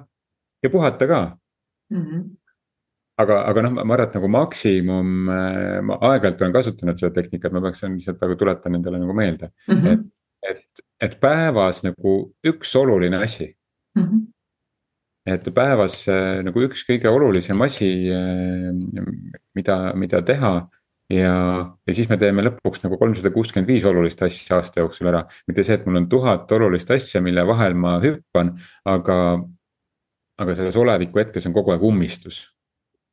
ja 0.62 0.70
puhata 0.70 1.06
ka 1.06 1.20
mm. 1.90 2.02
-hmm 2.02 2.24
aga, 3.22 3.38
aga 3.46 3.62
noh, 3.62 3.74
ma 3.76 3.94
arvan, 3.94 4.08
et 4.08 4.16
nagu 4.18 4.28
maksimum, 4.28 5.10
äh, 5.30 5.80
ma 5.86 5.98
aeg-ajalt 6.10 6.42
olen 6.42 6.54
kasutanud 6.56 6.98
seda 6.98 7.12
tehnikat, 7.20 7.52
ma 7.54 7.62
peaksin 7.62 7.94
lihtsalt 7.94 8.18
praegu 8.18 8.38
tuletan 8.40 8.78
endale 8.78 8.98
nagu 8.98 9.14
meelde 9.14 9.50
mm. 9.68 9.76
-hmm. 9.76 10.04
et, 10.50 10.56
et, 10.56 10.84
et 11.00 11.20
päevas 11.20 11.84
nagu 11.86 12.14
üks 12.46 12.74
oluline 12.80 13.22
asi 13.22 13.54
mm. 13.94 14.02
-hmm. 14.02 14.33
Et 15.26 15.46
päevas 15.56 16.02
äh, 16.12 16.40
nagu 16.44 16.64
üks 16.66 16.84
kõige 16.88 17.10
olulisem 17.12 17.60
asi, 17.64 17.90
äh, 18.12 18.70
mida, 19.56 19.78
mida 19.96 20.20
teha 20.26 20.54
ja, 21.12 21.34
ja 21.86 21.96
siis 21.96 22.08
me 22.10 22.18
teeme 22.20 22.44
lõpuks 22.44 22.84
nagu 22.84 22.98
kolmsada 23.00 23.32
kuuskümmend 23.34 23.70
viis 23.70 23.86
olulist 23.88 24.22
asja 24.24 24.58
aasta 24.60 24.82
jooksul 24.82 25.08
ära. 25.12 25.24
mitte 25.48 25.64
see, 25.64 25.78
et 25.78 25.86
mul 25.88 26.02
on 26.02 26.08
tuhat 26.12 26.52
olulist 26.52 26.90
asja, 26.94 27.22
mille 27.24 27.46
vahel 27.48 27.76
ma 27.78 27.96
hüppan, 28.04 28.54
aga, 28.84 29.18
aga 30.40 30.58
selles 30.58 30.76
oleviku 30.80 31.22
hetkes 31.22 31.48
on 31.48 31.56
kogu 31.56 31.74
aeg 31.74 31.88
ummistus 31.88 32.44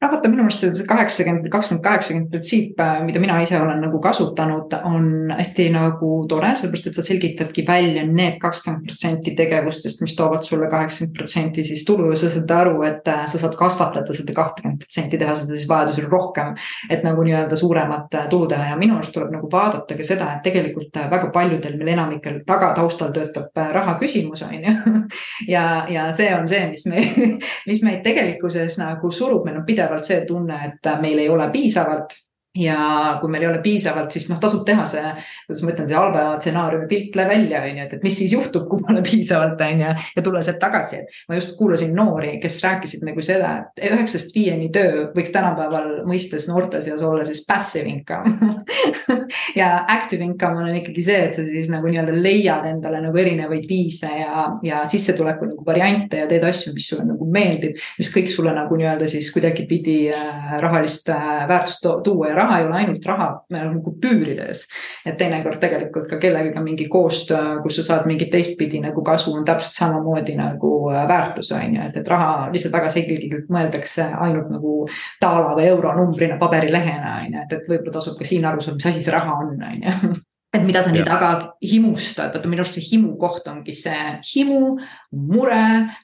noh, 0.01 0.09
vaata 0.09 0.29
minu 0.31 0.45
meelest 0.45 0.79
see 0.79 0.87
kaheksakümmend, 0.89 1.47
kakskümmend, 1.53 1.83
kaheksakümmend 1.85 2.29
printsiip, 2.33 2.79
äh, 2.81 3.01
mida 3.05 3.21
mina 3.21 3.37
ise 3.43 3.59
olen 3.61 3.81
nagu 3.85 3.99
kasutanud, 4.01 4.73
on 4.87 5.33
hästi 5.37 5.67
nagu 5.75 6.11
tore, 6.29 6.53
sellepärast 6.57 6.89
et 6.89 6.97
sa 6.97 7.05
selgitadki 7.05 7.65
välja 7.67 8.05
need 8.07 8.39
kakskümmend 8.41 8.87
protsenti 8.87 9.35
tegevustest, 9.37 10.01
mis 10.01 10.15
toovad 10.17 10.45
sulle 10.47 10.69
kaheksakümmend 10.71 11.17
protsenti 11.17 11.65
siis 11.67 11.85
tulu 11.85 12.09
ja 12.11 12.17
sa 12.19 12.31
saad 12.33 12.55
aru, 12.57 12.81
et 12.89 13.11
äh, 13.11 13.25
sa 13.31 13.41
saad 13.43 13.57
kasvatada 13.59 14.17
seda 14.17 14.35
kahtekümmet 14.37 14.81
protsenti, 14.85 15.21
teha 15.21 15.37
seda 15.37 15.57
siis 15.57 15.69
vajadusel 15.69 16.09
rohkem. 16.09 16.55
et 16.89 17.03
nagu 17.05 17.23
nii-öelda 17.23 17.55
suuremat 17.55 18.15
äh, 18.17 18.27
tulu 18.29 18.47
teha 18.49 18.71
ja 18.71 18.77
minu 18.79 18.97
arust 18.97 19.13
tuleb 19.13 19.31
nagu 19.35 19.49
vaadata 19.51 19.95
ka 19.97 20.05
seda, 20.05 20.31
et 20.35 20.43
tegelikult 20.47 20.97
väga 21.11 21.29
paljudel 21.33 21.77
meil 21.77 21.93
enamikel 21.93 22.41
taga 22.47 22.73
taustal 22.75 23.13
töötab 23.13 23.61
raha 23.77 23.97
küsimus, 24.01 24.41
on 24.47 24.57
ju. 24.57 24.75
ja, 25.55 25.85
ja 25.91 26.09
see 26.15 26.31
on 26.33 26.49
see, 26.49 26.65
mis 26.73 26.87
me, 26.89 27.05
mis 27.69 27.85
meid 27.85 28.01
tegelikkuses 28.07 28.79
nagu 28.81 29.13
surub, 29.13 29.45
meil 29.45 29.61
on 29.61 29.67
pidev 29.67 29.91
pidevalt 29.91 30.07
see 30.09 30.25
tunne, 30.27 30.59
et 30.69 30.93
meil 31.01 31.23
ei 31.23 31.29
ole 31.31 31.49
piisavalt. 31.51 32.19
Ja 32.51 33.15
kui 33.21 33.31
meil 33.31 33.45
ei 33.45 33.47
ole 33.47 33.61
piisavalt, 33.63 34.11
siis 34.11 34.25
noh, 34.27 34.35
tasub 34.43 34.65
teha 34.67 34.83
see, 34.83 35.11
kuidas 35.45 35.61
ma 35.63 35.69
ütlen, 35.71 35.85
see 35.87 35.95
halva 35.95 36.23
stsenaariumi 36.35 36.89
pilt 36.89 37.15
välja, 37.15 37.61
on 37.63 37.77
ju, 37.79 37.85
et, 37.85 37.93
et 37.95 38.03
mis 38.03 38.17
siis 38.19 38.33
juhtub, 38.35 38.65
kui 38.67 38.83
pole 38.83 38.99
piisavalt, 39.07 39.61
on 39.63 39.83
ju. 39.85 39.93
ja 40.17 40.23
tulla 40.25 40.41
sealt 40.43 40.59
tagasi, 40.59 40.99
et 40.99 41.21
ma 41.31 41.37
just 41.39 41.53
kuulasin 41.55 41.95
noori, 41.95 42.33
kes 42.43 42.59
rääkisid 42.65 43.07
nagu 43.07 43.23
seda, 43.23 43.53
et 43.61 43.85
üheksast 43.93 44.35
viieni 44.35 44.67
töö 44.75 45.05
võiks 45.15 45.31
tänapäeval 45.31 46.01
mõistes 46.09 46.49
noorte 46.51 46.83
seas 46.83 47.05
olla 47.07 47.23
siis 47.29 47.45
passive 47.47 47.87
income 47.87 48.60
ja 49.59 49.85
active 49.87 50.23
income 50.23 50.63
on 50.63 50.75
ikkagi 50.75 51.03
see, 51.05 51.19
et 51.27 51.35
sa 51.35 51.45
siis 51.45 51.69
nagu 51.71 51.89
nii-öelda 51.89 52.15
leiad 52.15 52.67
endale 52.69 53.01
nagu 53.03 53.17
erinevaid 53.17 53.67
viise 53.69 54.09
ja, 54.21 54.47
ja 54.65 54.83
sissetuleku 54.91 55.49
nagu 55.49 55.65
variante 55.65 56.21
ja 56.21 56.27
teed 56.29 56.45
asju, 56.47 56.73
mis 56.75 56.87
sulle 56.91 57.05
nagu 57.07 57.27
meeldib. 57.27 57.77
mis 57.99 58.11
kõik 58.13 58.29
sulle 58.31 58.53
nagu 58.55 58.77
nii-öelda 58.77 59.07
siis 59.11 59.31
kuidagipidi 59.33 59.97
äh, 60.15 60.55
rahalist 60.61 61.09
äh, 61.13 61.47
väärtust 61.49 61.87
tuua 62.03 62.31
ja 62.31 62.35
raha 62.37 62.59
ei 62.59 62.67
ole 62.67 62.79
ainult 62.81 63.05
raha 63.05 63.29
nagu 63.53 63.95
püürides. 64.01 64.65
et 65.05 65.17
teinekord 65.17 65.59
tegelikult 65.61 66.09
ka 66.09 66.19
kellegagi 66.21 66.63
mingi 66.63 66.87
koostöö, 66.91 67.59
kus 67.63 67.79
sa 67.79 67.87
saad 67.87 68.07
mingit 68.09 68.31
teistpidi 68.31 68.81
nagu 68.83 69.03
kasu, 69.03 69.33
on 69.35 69.45
täpselt 69.45 69.77
samamoodi 69.77 70.35
nagu 70.39 70.71
äh, 70.93 71.07
väärtus 71.07 71.51
on 71.57 71.75
ju, 71.75 71.87
et, 71.87 71.97
et 71.97 72.07
raha 72.07 72.49
lihtsalt 72.53 72.75
väga 72.75 72.89
selgelt 72.93 73.49
mõeldakse 73.51 74.07
ainult 74.25 74.51
nagu 74.53 74.75
daala 75.21 75.55
või 75.57 75.67
euronumbrina 75.71 76.37
paberilehena 76.41 77.17
on 77.21 77.35
ju, 77.35 77.43
et, 77.45 77.55
et 77.57 77.69
võib-olla 77.69 77.97
tasub 77.97 78.17
ka 78.19 78.27
siin 78.27 78.45
aru 78.47 78.60
saada, 78.61 78.77
mis 78.79 78.91
asi 78.91 79.05
see 79.05 79.13
raha 79.13 79.39
on, 79.43 79.55
on 79.57 79.87
ju. 79.87 80.19
Et 80.51 80.63
mida 80.67 80.81
ta 80.83 80.91
nii 80.91 81.05
taga 81.07 81.27
himustab, 81.63 82.33
vaata 82.33 82.49
minu 82.51 82.59
arust 82.59 82.75
see 82.75 82.83
himu 82.83 83.13
koht 83.19 83.45
ongi 83.47 83.71
see 83.71 83.99
himu, 84.33 84.73
mure 85.15 85.61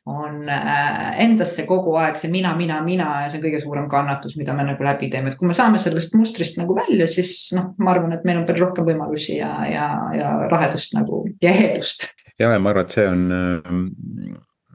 on 0.07 0.47
äh, 0.47 1.17
endasse 1.25 1.65
kogu 1.67 1.97
aeg 1.99 2.15
see 2.21 2.31
mina, 2.31 2.53
mina, 2.55 2.77
mina 2.85 3.09
ja 3.25 3.27
see 3.27 3.41
on 3.41 3.43
kõige 3.43 3.59
suurem 3.65 3.89
kannatus, 3.91 4.37
mida 4.39 4.55
me 4.55 4.63
nagu 4.69 4.87
läbi 4.87 5.11
teeme, 5.11 5.33
et 5.33 5.39
kui 5.39 5.51
me 5.51 5.57
saame 5.57 5.81
sellest 5.83 6.15
mustrist 6.15 6.61
nagu 6.61 6.79
välja, 6.79 7.09
siis 7.11 7.33
noh, 7.59 7.73
ma 7.83 7.91
arvan, 7.91 8.15
et 8.15 8.23
meil 8.23 8.39
on 8.39 8.47
palju 8.47 8.69
rohkem 8.69 8.87
võimalusi 8.87 9.35
ja, 9.41 9.51
ja, 9.67 9.89
ja 10.15 10.31
lahedust 10.47 10.95
nagu 10.95 11.25
ja 11.43 11.51
ehedust. 11.51 12.13
ja, 12.39 12.47
ja 12.47 12.55
ma 12.55 12.71
arvan, 12.71 12.87
et 12.87 12.95
see 12.95 13.09
on 13.11 13.27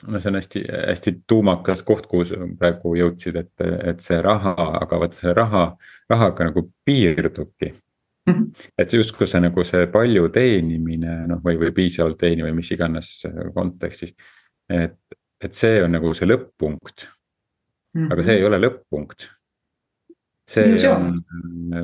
no 0.09 0.21
see 0.21 0.33
on 0.33 0.39
hästi, 0.41 0.65
hästi 0.89 1.15
tuumakas 1.29 1.85
koht, 1.87 2.09
kuhu 2.11 2.27
sa 2.29 2.41
praegu 2.59 2.97
jõudsid, 2.99 3.39
et, 3.39 3.65
et 3.93 4.05
see 4.05 4.21
raha, 4.23 4.55
aga 4.83 5.01
vaata 5.05 5.19
see 5.19 5.35
raha, 5.37 5.65
rahaga 6.11 6.51
nagu 6.51 6.67
piirdubki 6.85 7.73
-hmm. 7.73 8.45
et 8.79 8.93
justkui 8.93 9.27
see 9.27 9.41
nagu 9.41 9.65
see 9.65 9.87
palju 9.87 10.29
teenimine 10.35 11.17
noh, 11.31 11.43
või, 11.45 11.59
või 11.63 11.73
piisavalt 11.77 12.19
teenimine, 12.19 12.55
mis 12.57 12.71
iganes 12.75 13.15
kontekstis. 13.55 14.15
et, 14.69 14.99
et 15.41 15.53
see 15.53 15.83
on 15.83 15.93
nagu 15.93 16.15
see 16.15 16.29
lõpp-punkt 16.29 17.09
aga 17.93 18.25
see 18.25 18.41
ei 18.41 18.45
ole 18.49 18.61
lõpp-punkt. 18.61 19.29
see 20.53 20.89
on 20.91 21.23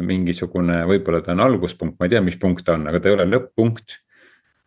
mingisugune, 0.04 0.82
võib-olla 0.90 1.22
ta 1.24 1.32
on 1.32 1.44
alguspunkt, 1.44 1.96
ma 1.98 2.08
ei 2.08 2.12
tea, 2.12 2.20
mis 2.24 2.36
punkt 2.40 2.66
ta 2.66 2.74
on, 2.76 2.88
aga 2.90 3.00
ta 3.00 3.08
ei 3.08 3.16
ole 3.16 3.28
lõpp-punkt 3.28 3.96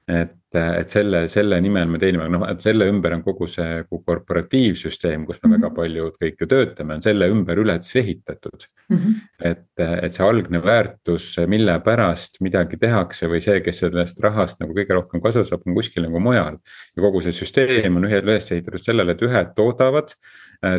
et, 0.09 0.33
et 0.57 0.89
selle, 0.89 1.21
selle 1.31 1.59
nimel 1.63 1.89
me 1.91 1.99
teenime, 2.01 2.25
noh, 2.33 2.43
et 2.49 2.63
selle 2.63 2.87
ümber 2.89 3.13
on 3.15 3.21
kogu 3.25 3.47
see 3.49 3.83
kogu 3.85 4.01
korporatiivsüsteem, 4.09 5.25
kus 5.27 5.39
me 5.41 5.47
mm 5.47 5.53
-hmm. 5.53 5.61
väga 5.61 5.75
paljud 5.75 6.17
kõik 6.23 6.41
ju 6.41 6.47
töötame, 6.47 6.95
on 6.97 7.05
selle 7.05 7.29
ümber 7.29 7.61
üles 7.61 7.95
ehitatud 7.95 8.65
mm. 8.89 8.97
-hmm. 8.97 9.15
et, 9.51 9.65
et 9.77 10.13
see 10.13 10.25
algne 10.25 10.63
väärtus, 10.63 11.35
mille 11.47 11.79
pärast 11.79 12.41
midagi 12.41 12.77
tehakse 12.77 13.27
või 13.27 13.41
see, 13.41 13.61
kes 13.61 13.79
sellest 13.85 14.19
rahast 14.19 14.59
nagu 14.59 14.73
kõige 14.73 14.93
rohkem 14.93 15.21
kasu 15.21 15.45
saab, 15.45 15.61
on 15.65 15.75
kuskil 15.75 16.03
nagu 16.03 16.19
mujal. 16.19 16.57
ja 16.95 17.01
kogu 17.01 17.21
see 17.21 17.31
süsteem 17.31 17.95
on 17.95 18.05
ühe 18.05 18.21
üles 18.21 18.51
ehitatud 18.51 18.83
sellele, 18.83 19.11
et 19.11 19.21
ühed 19.21 19.55
toodavad, 19.55 20.15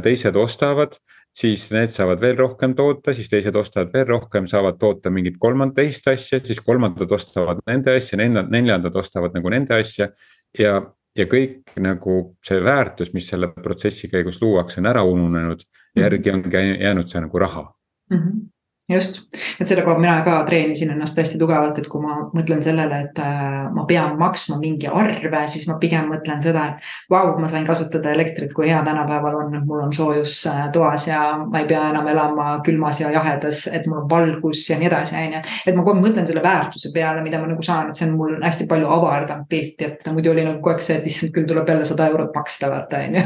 teised 0.02 0.36
ostavad 0.36 0.98
siis 1.36 1.68
need 1.72 1.92
saavad 1.94 2.20
veel 2.20 2.36
rohkem 2.36 2.74
toota, 2.76 3.14
siis 3.16 3.30
teised 3.32 3.56
ostavad 3.56 3.92
veel 3.94 4.06
rohkem, 4.10 4.46
saavad 4.50 4.78
toota 4.80 5.10
mingit 5.10 5.38
kolmandat 5.40 5.80
teist 5.80 6.08
asja, 6.12 6.40
siis 6.44 6.60
kolmandad 6.64 7.12
ostavad 7.12 7.62
nende 7.66 7.96
asja, 7.96 8.18
neljandad 8.20 8.96
ostavad 8.96 9.36
nagu 9.36 9.52
nende 9.52 9.78
asja. 9.80 10.10
ja, 10.58 10.80
ja 11.16 11.28
kõik 11.28 11.74
nagu 11.84 12.18
see 12.44 12.60
väärtus, 12.64 13.12
mis 13.12 13.26
selle 13.28 13.50
protsessi 13.52 14.08
käigus 14.08 14.40
luuakse, 14.42 14.80
on 14.80 14.88
ära 14.88 15.02
ununenud, 15.04 15.64
järgi 15.96 16.32
ongi 16.32 16.66
jäänud 16.80 17.08
see 17.08 17.20
nagu 17.20 17.38
raha 17.38 17.68
mm. 18.10 18.18
-hmm 18.18 18.51
just, 18.94 19.22
et 19.60 19.66
selle 19.68 19.84
koha 19.86 19.98
mina 20.00 20.18
ka 20.26 20.38
treenisin 20.48 20.92
ennast 20.94 21.18
hästi 21.18 21.38
tugevalt, 21.40 21.78
et 21.80 21.88
kui 21.90 22.02
ma 22.02 22.18
mõtlen 22.34 22.62
sellele, 22.64 23.00
et 23.06 23.20
äh, 23.22 23.58
ma 23.74 23.84
pean 23.88 24.16
maksma 24.20 24.58
mingi 24.60 24.88
arve, 24.90 25.44
siis 25.50 25.66
ma 25.70 25.78
pigem 25.82 26.10
mõtlen 26.12 26.42
seda, 26.44 26.68
et 26.72 26.90
vau, 27.12 27.34
ma 27.40 27.50
sain 27.50 27.66
kasutada 27.68 28.12
elektrit, 28.12 28.52
kui 28.56 28.68
hea 28.70 28.82
tänapäeval 28.86 29.38
on, 29.42 29.56
et 29.58 29.66
mul 29.68 29.84
on 29.86 29.94
soojus 29.94 30.38
äh, 30.50 30.64
toas 30.74 31.08
ja 31.08 31.22
ma 31.42 31.62
ei 31.62 31.68
pea 31.70 31.84
enam 31.92 32.08
elama 32.12 32.48
külmas 32.66 33.02
ja 33.02 33.10
jahedas, 33.14 33.64
et 33.72 33.86
mul 33.88 34.02
on 34.02 34.10
valgus 34.10 34.64
ja 34.70 34.78
nii 34.80 34.90
edasi, 34.90 35.16
on 35.18 35.38
ju. 35.38 35.42
et 35.66 35.76
ma 35.76 35.86
kogu 35.86 35.98
aeg 35.98 36.06
mõtlen 36.08 36.28
selle 36.28 36.44
väärtuse 36.44 36.92
peale, 36.94 37.24
mida 37.24 37.40
ma 37.42 37.50
nagu 37.50 37.64
saan, 37.64 37.90
et 37.90 37.98
see 37.98 38.08
on 38.08 38.16
mul 38.18 38.38
hästi 38.42 38.68
palju 38.70 38.90
avardanud 38.92 39.48
pilti, 39.50 39.90
et 39.90 40.12
muidu 40.12 40.32
oli 40.32 40.46
nagu 40.46 40.60
kogu 40.60 40.76
aeg 40.76 40.84
see, 40.84 40.98
et 41.00 41.08
issand, 41.10 41.34
küll 41.34 41.48
tuleb 41.48 41.68
jälle 41.68 41.86
sada 41.88 42.08
eurot 42.12 42.34
maksta, 42.36 42.70
vaata 42.72 43.02
on 43.06 43.18
ju. 43.18 43.24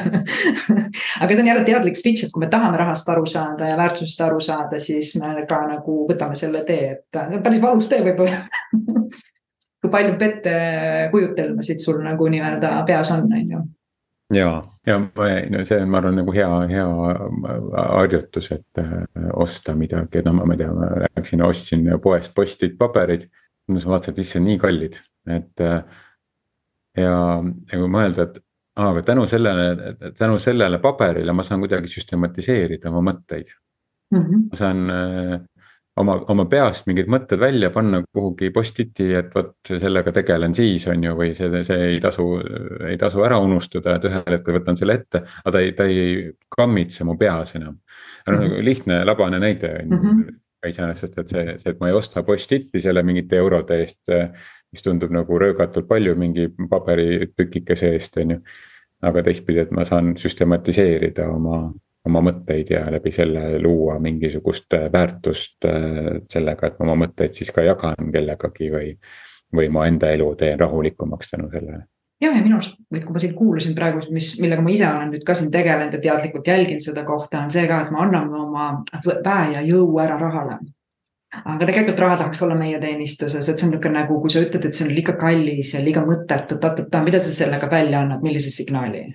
aga 1.23 1.31
see 1.33 1.43
on 1.45 1.51
jälle 1.53 1.65
teadlik 1.67 1.99
switch, 1.99 2.27
et 2.27 2.35
kui 2.35 2.45
me 2.45 2.51
tahame 2.53 2.79
rahast 2.81 3.09
aru 3.13 3.27
saada 3.31 3.71
ja 3.71 3.77
väärtusest 3.79 4.21
aru 4.27 4.41
saada, 4.43 4.81
siis 4.83 5.15
me 5.21 5.47
ka 5.49 5.56
ka 5.57 5.65
nagu 5.71 5.97
võtame 6.11 6.37
selle 6.39 6.63
tee, 6.69 6.93
et 6.97 7.41
päris 7.45 7.63
valus 7.63 7.89
tee 7.91 8.03
võib-olla. 8.05 8.45
Kui 9.81 9.93
palju 9.93 10.15
pettekujutelmasid 10.21 11.83
sul 11.83 12.01
nagu 12.05 12.29
nii-öelda 12.33 12.71
peas 12.89 13.11
on, 13.15 13.27
on 13.29 13.51
ju? 13.53 13.59
Ja, 14.35 14.63
ja 14.87 14.97
no 14.99 15.61
see 15.69 15.77
on, 15.79 15.91
ma 15.93 16.01
arvan, 16.01 16.17
nagu 16.19 16.33
hea, 16.35 16.49
hea 16.71 16.87
harjutus, 17.77 18.49
et 18.57 18.81
äh, 18.83 19.05
osta 19.39 19.77
midagi, 19.79 20.25
no 20.27 20.33
ma 20.41 20.57
ei 20.57 20.63
tea, 20.65 20.73
ma 20.75 20.89
läksin, 21.05 21.45
ostsin 21.47 21.87
poest 22.03 22.35
postid 22.35 22.75
paberid. 22.81 23.29
no 23.71 23.83
sa 23.83 23.91
vaatasid, 23.91 24.19
issand, 24.23 24.47
nii 24.47 24.59
kallid, 24.63 24.99
et 25.31 25.63
äh, 25.63 26.03
ja, 26.99 27.15
ja 27.43 27.79
kui 27.79 27.93
mõelda, 27.93 28.27
et 28.27 28.43
aga 28.83 29.03
tänu 29.07 29.29
sellele, 29.31 29.95
tänu 30.19 30.41
sellele 30.43 30.79
paberile 30.83 31.33
ma 31.33 31.47
saan 31.47 31.63
kuidagi 31.63 31.91
süstematiseerida 31.91 32.91
oma 32.91 33.05
mõtteid 33.13 33.55
mm. 34.15 34.23
-hmm. 34.23 34.49
ma 34.51 34.59
saan 34.59 34.91
äh, 34.91 35.41
oma, 35.97 36.17
oma 36.29 36.47
peast 36.51 36.87
mingid 36.87 37.09
mõtted 37.13 37.41
välja 37.41 37.71
panna 37.75 38.03
kuhugi 38.05 38.51
post-it'i, 38.55 39.11
et 39.19 39.35
vot 39.35 39.55
sellega 39.67 40.13
tegelen 40.13 40.55
siis, 40.55 40.87
on 40.93 41.05
ju, 41.05 41.15
või 41.19 41.35
see, 41.35 41.63
see 41.65 41.93
ei 41.93 42.01
tasu, 42.01 42.27
ei 42.89 42.97
tasu 43.01 43.23
ära 43.25 43.39
unustada, 43.43 43.97
et 43.97 44.09
ühel 44.11 44.37
hetkel 44.39 44.59
võtan 44.59 44.77
selle 44.77 44.99
ette, 45.01 45.23
aga 45.45 45.55
ta 45.57 45.63
ei, 45.63 45.73
ta 45.73 45.85
ei 45.85 46.33
kammitse 46.57 47.05
mu 47.05 47.17
peas 47.17 47.55
enam. 47.55 47.79
noh, 48.27 48.41
mhm. 48.41 48.59
lihtne 48.65 49.05
labane 49.05 49.39
näide 49.39 49.73
on 49.83 49.97
ju 49.97 50.03
mhm. 50.03 50.37
iseenesest, 50.67 51.19
et 51.19 51.29
see, 51.29 51.59
see, 51.63 51.73
et 51.73 51.81
ma 51.81 51.89
ei 51.89 51.95
osta 51.95 52.23
post-it'i 52.27 52.81
selle 52.83 53.03
mingite 53.07 53.37
eurode 53.39 53.81
eest 53.81 54.11
mis 54.77 54.85
tundub 54.85 55.13
nagu 55.15 55.39
röögatult 55.41 55.89
palju 55.89 56.15
mingi 56.19 56.49
paberitükikese 56.71 57.93
eest, 57.97 58.19
on 58.23 58.37
ju. 58.37 58.41
aga 59.07 59.23
teistpidi, 59.23 59.61
et 59.61 59.73
ma 59.77 59.85
saan 59.85 60.15
süstematiseerida 60.17 61.27
oma, 61.29 61.67
oma 62.07 62.23
mõtteid 62.29 62.71
ja 62.75 62.85
läbi 62.93 63.13
selle 63.15 63.59
luua 63.63 63.99
mingisugust 64.03 64.79
väärtust 64.93 65.67
äh, 65.69 66.21
sellega, 66.33 66.71
et 66.71 66.79
ma 66.79 66.91
oma 66.91 67.07
mõtteid 67.07 67.37
siis 67.37 67.53
ka 67.55 67.65
jagan 67.67 68.13
kellegagi 68.13 68.71
või. 68.73 68.95
või 69.57 69.69
ma 69.71 69.85
enda 69.87 70.09
elu 70.11 70.33
teen 70.35 70.59
rahulikumaks 70.61 71.31
tänu 71.31 71.47
sellele 71.51 71.85
ja, 72.21 72.31
ja 72.31 72.43
minu 72.43 72.57
arust, 72.57 72.79
kui 72.91 73.15
ma 73.15 73.21
sind 73.23 73.37
kuulasin 73.39 73.75
praegu, 73.77 74.01
mis, 74.11 74.33
millega 74.41 74.63
ma 74.63 74.73
ise 74.75 74.89
olen 74.89 75.13
nüüd 75.13 75.27
ka 75.27 75.37
siin 75.39 75.53
tegelenud 75.55 75.95
ja 75.95 76.01
teadlikult 76.01 76.49
jälgin 76.49 76.81
seda 76.83 77.05
kohta, 77.05 77.45
on 77.45 77.53
see 77.55 77.67
ka, 77.69 77.85
et 77.85 77.93
me 77.95 78.01
anname 78.03 78.41
oma 78.41 78.71
väe 79.07 79.53
ja 79.55 79.63
jõu 79.67 80.01
ära 80.03 80.19
rahale 80.21 80.59
aga 81.45 81.67
tegelikult 81.69 82.01
raha 82.01 82.17
tahaks 82.23 82.43
olla 82.47 82.57
meie 82.59 82.79
teenistuses, 82.81 83.49
et 83.49 83.59
see 83.59 83.67
on 83.67 83.75
niisugune 83.75 83.99
nagu, 83.99 84.19
kui 84.23 84.33
sa 84.33 84.43
ütled, 84.45 84.69
et 84.69 84.79
see 84.79 84.87
on 84.87 84.95
liiga 84.95 85.17
kallis 85.21 85.75
ja 85.75 85.83
liiga 85.85 86.05
mõttetu, 86.07 86.59
ta-ta-ta, 86.63 87.03
mida 87.05 87.21
sa 87.23 87.33
sellega 87.35 87.69
välja 87.71 88.03
annad, 88.05 88.25
millise 88.25 88.53
signaali? 88.55 89.07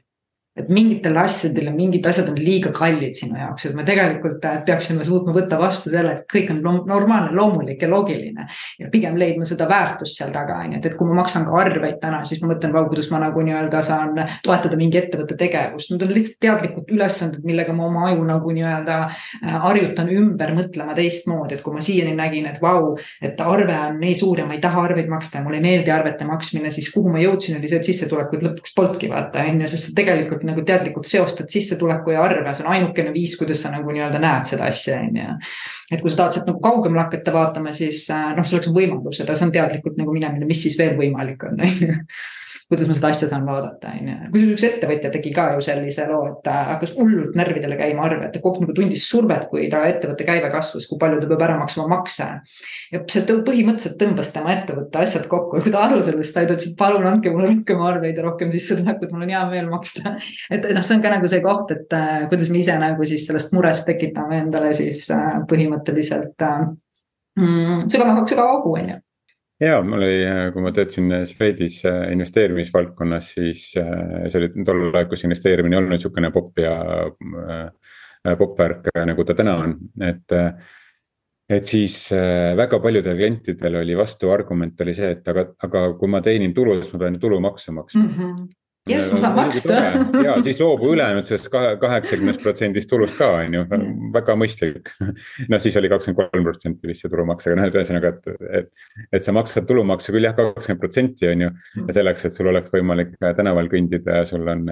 Et 0.59 0.67
mingitele 0.67 1.19
asjadele, 1.21 1.71
mingid 1.71 2.05
asjad 2.09 2.27
on 2.27 2.35
liiga 2.35 2.73
kallid 2.75 3.15
sinu 3.15 3.37
jaoks, 3.39 3.69
et 3.69 3.75
me 3.75 3.85
tegelikult 3.87 4.43
äh, 4.43 4.57
peaksime 4.67 5.05
suutma 5.07 5.31
võtta 5.35 5.55
vastu 5.59 5.91
selle, 5.93 6.17
et 6.17 6.25
kõik 6.31 6.49
on 6.51 6.59
normaalne, 6.89 7.31
loomulik 7.37 7.81
ja 7.81 7.87
loogiline. 7.89 8.47
ja 8.79 8.89
pigem 8.91 9.15
leidma 9.19 9.45
seda 9.47 9.67
väärtust 9.69 10.19
seal 10.19 10.33
taga, 10.35 10.59
on 10.65 10.75
ju, 10.75 10.81
et, 10.81 10.89
et 10.89 10.97
kui 10.99 11.07
ma 11.07 11.21
maksan 11.21 11.45
ka 11.47 11.55
arveid 11.55 12.01
täna, 12.01 12.19
siis 12.27 12.41
ma 12.43 12.51
mõtlen, 12.51 12.73
vau, 12.75 12.83
kuidas 12.91 13.07
ma 13.13 13.21
nagu 13.23 13.45
nii-öelda 13.47 13.83
saan 13.85 14.19
toetada 14.43 14.79
mingi 14.79 14.99
ettevõtte 14.99 15.37
tegevust. 15.39 15.93
Need 15.93 16.03
on 16.03 16.11
lihtsalt 16.11 16.41
teadlikud 16.43 16.91
ülesanded, 16.97 17.47
millega 17.47 17.75
ma 17.77 17.87
oma 17.87 18.03
aju 18.09 18.27
nagu 18.27 18.55
nii-öelda 18.57 18.99
äh, 19.07 19.55
harjutan 19.63 20.11
ümber 20.11 20.51
mõtlema 20.57 20.97
teistmoodi, 20.99 21.55
et 21.55 21.63
kui 21.63 21.77
ma 21.77 21.85
siiani 21.85 22.17
nägin, 22.19 22.51
et 22.51 22.59
vau, 22.59 22.97
et 23.23 23.39
arve 23.39 23.79
on 23.87 24.01
nii 24.03 24.19
suur 24.19 24.43
ja 24.43 24.49
ma 24.49 24.59
ei 24.59 24.63
taha 24.67 24.83
arveid 24.89 25.07
maksta 25.15 25.39
ja 25.39 25.47
mulle 25.47 25.61
ei 25.61 25.65
meeldi 25.69 25.95
arvete 25.95 26.27
maksmine, 26.27 26.75
siis 26.75 26.91
kuhu 26.91 27.15
ma 27.15 27.23
jõudsin, 27.23 27.55
oli 27.55 27.71
see, 27.71 27.79
et 27.79 27.87
sissetulekuid 27.87 28.43
lõpuks 28.49 28.75
polnudki 28.75 29.11
vaata, 29.15 29.47
on 29.47 29.63
ju, 29.63 29.71
sest 29.71 29.95
tegelikult 29.95 30.40
tegelikult 30.41 30.49
nagu 30.49 30.65
teadlikult 30.65 31.07
seostad 31.07 31.49
sissetuleku 31.49 32.11
ja 32.11 32.23
arve, 32.23 32.53
see 32.55 32.65
on 32.65 32.73
ainukene 32.73 33.13
viis, 33.13 33.37
kuidas 33.37 33.61
sa 33.61 33.71
nagu 33.71 33.91
nii-öelda 33.91 34.19
näed 34.21 34.49
seda 34.49 34.67
asja, 34.69 34.99
on 34.99 35.17
ju. 35.17 35.37
et 35.91 36.01
kui 36.01 36.11
sa 36.11 36.23
tahad 36.23 36.35
sealt 36.35 36.49
nagu 36.49 36.61
kaugemale 36.63 37.05
hakata 37.05 37.33
vaatama, 37.33 37.73
siis 37.73 38.03
äh, 38.11 38.31
noh, 38.35 38.45
selleks 38.45 38.69
on 38.71 38.75
võimalused, 38.75 39.25
aga 39.27 39.37
see 39.37 39.47
on 39.47 39.55
teadlikult 39.55 39.97
nagu 39.99 40.13
minemine, 40.13 40.45
mis 40.49 40.63
siis 40.63 40.77
veel 40.79 40.97
võimalik 40.99 41.43
on, 41.47 41.61
on 41.61 41.83
ju 41.85 41.97
kuidas 42.71 42.87
ma 42.87 42.95
seda 42.95 43.09
asja 43.11 43.27
saan 43.27 43.43
vaadata, 43.43 43.91
on 43.99 44.07
ju. 44.07 44.13
kusjuures 44.31 44.53
üks 44.55 44.63
ettevõtja 44.63 45.09
tegi 45.11 45.33
ka 45.35 45.47
ju 45.55 45.63
sellise 45.65 46.05
loo, 46.07 46.21
et 46.29 46.37
ta 46.45 46.53
hakkas 46.69 46.93
hullult 46.95 47.35
närvidele 47.35 47.75
käima 47.79 48.05
arve, 48.07 48.29
et 48.29 48.31
ta 48.37 48.39
kogu 48.43 48.63
nagu 48.63 48.75
tundis 48.77 49.03
survet, 49.11 49.43
kui 49.51 49.67
ta 49.71 49.81
ettevõtte 49.89 50.27
käive 50.27 50.47
kasvas, 50.53 50.87
kui 50.87 50.99
palju 51.01 51.19
ta 51.19 51.27
peab 51.27 51.43
ära 51.49 51.57
maksma 51.59 51.89
makse. 51.91 52.29
ja 52.93 53.01
see 53.11 53.25
põhimõtteliselt 53.27 53.99
tõmbas 53.99 54.31
tema 54.31 54.55
ettevõtte 54.55 55.03
asjad 55.03 55.27
kokku 55.31 55.59
ja 55.59 55.65
kui 55.65 55.75
ta 55.75 55.83
aru 55.89 55.99
sellest 56.05 56.37
sai, 56.37 56.47
ta 56.47 56.55
ütles, 56.55 56.71
et 56.71 56.79
palun 56.79 57.09
andke 57.11 57.35
mulle 57.35 57.51
rohkem 57.51 57.83
arveid 57.91 58.17
ja 58.17 58.25
rohkem 58.29 58.55
sissetulekut, 58.55 59.11
mul 59.11 59.27
on 59.27 59.35
hea 59.35 59.43
meel 59.51 59.69
maksta. 59.71 60.15
et 60.47 60.71
noh, 60.71 60.87
see 60.87 60.95
on 60.95 61.03
ka 61.03 61.13
nagu 61.17 61.27
see 61.27 61.43
koht, 61.43 61.75
et 61.75 61.99
äh, 61.99 62.25
kuidas 62.31 62.55
me 62.55 62.63
ise 62.63 62.79
nagu 62.79 63.11
siis 63.11 63.27
sellest 63.27 63.51
murest 63.57 63.89
tekitame 63.91 64.45
endale 64.45 64.71
siis 64.77 65.03
äh, 65.11 65.41
põhimõtteliselt 65.51 66.47
äh, 66.47 66.59
mm, 67.35 67.87
sügava, 67.91 68.21
sügava 68.31 68.55
augu, 68.55 68.77
on 68.79 68.93
ju 68.95 69.01
ja 69.61 69.79
mul 69.85 70.01
oli, 70.01 70.19
kui 70.53 70.65
ma 70.65 70.73
töötasin 70.75 71.13
Swedis 71.29 71.81
äh, 71.89 72.03
investeerimisvaldkonnas, 72.15 73.31
siis 73.37 73.65
äh, 73.79 74.27
see 74.27 74.41
oli 74.41 74.65
tol 74.67 74.87
ajal, 74.89 75.09
kus 75.11 75.25
investeerimine 75.27 75.77
ei 75.77 75.81
olnud 75.81 75.95
niisugune 75.95 76.31
popp 76.33 76.61
ja 76.61 76.75
äh, 77.05 78.37
popp 78.37 78.59
värk 78.59 78.91
nagu 79.07 79.25
ta 79.25 79.37
täna 79.37 79.57
on, 79.63 79.75
et. 80.05 80.39
et 81.51 81.67
siis 81.67 81.95
väga 82.55 82.77
paljudel 82.79 83.17
klientidel 83.17 83.73
oli 83.81 83.95
vastuargument 83.97 84.81
oli 84.85 84.93
see, 84.95 85.09
et 85.17 85.25
aga, 85.27 85.49
aga 85.67 85.81
kui 85.99 86.07
ma 86.07 86.21
teenin 86.23 86.53
tulu, 86.55 86.77
siis 86.79 86.93
ma 86.93 87.01
pean 87.01 87.17
ju 87.17 87.23
tulumaksu 87.25 87.73
maksma 87.75 88.03
mm. 88.03 88.13
-hmm 88.15 88.60
jess, 88.89 89.11
ma 89.13 89.19
saan 89.21 89.35
maksta. 89.37 89.79
ja 90.25 90.35
siis 90.41 90.59
loobu 90.59 90.91
ülejäänud 90.95 91.27
sellest 91.29 91.49
kaheksakümnest 91.81 92.41
protsendist 92.41 92.89
tulust 92.89 93.17
ka 93.19 93.29
on 93.37 93.57
ju, 93.57 93.63
väga 94.15 94.35
mõistlik. 94.39 94.89
noh, 95.51 95.61
siis 95.61 95.77
oli 95.77 95.91
kakskümmend 95.91 96.33
kolm 96.33 96.47
protsenti 96.47 96.89
vist 96.89 97.05
see 97.05 97.11
tulumaks, 97.13 97.47
aga 97.47 97.59
noh, 97.59 97.69
et 97.69 97.77
ühesõnaga, 97.77 98.13
et, 98.15 98.49
et. 98.61 98.71
et 99.19 99.25
sa 99.25 99.35
maksad 99.37 99.67
tulumaksu 99.69 100.15
küll 100.15 100.25
jah, 100.25 100.35
kakskümmend 100.37 100.81
protsenti 100.81 101.29
on 101.29 101.45
ju. 101.45 101.51
ja 101.85 101.97
selleks, 101.99 102.25
et 102.27 102.37
sul 102.37 102.51
oleks 102.51 102.73
võimalik 102.73 103.13
tänaval 103.21 103.69
kõndida 103.71 104.21
ja 104.21 104.27
sul 104.29 104.49
on, 104.49 104.67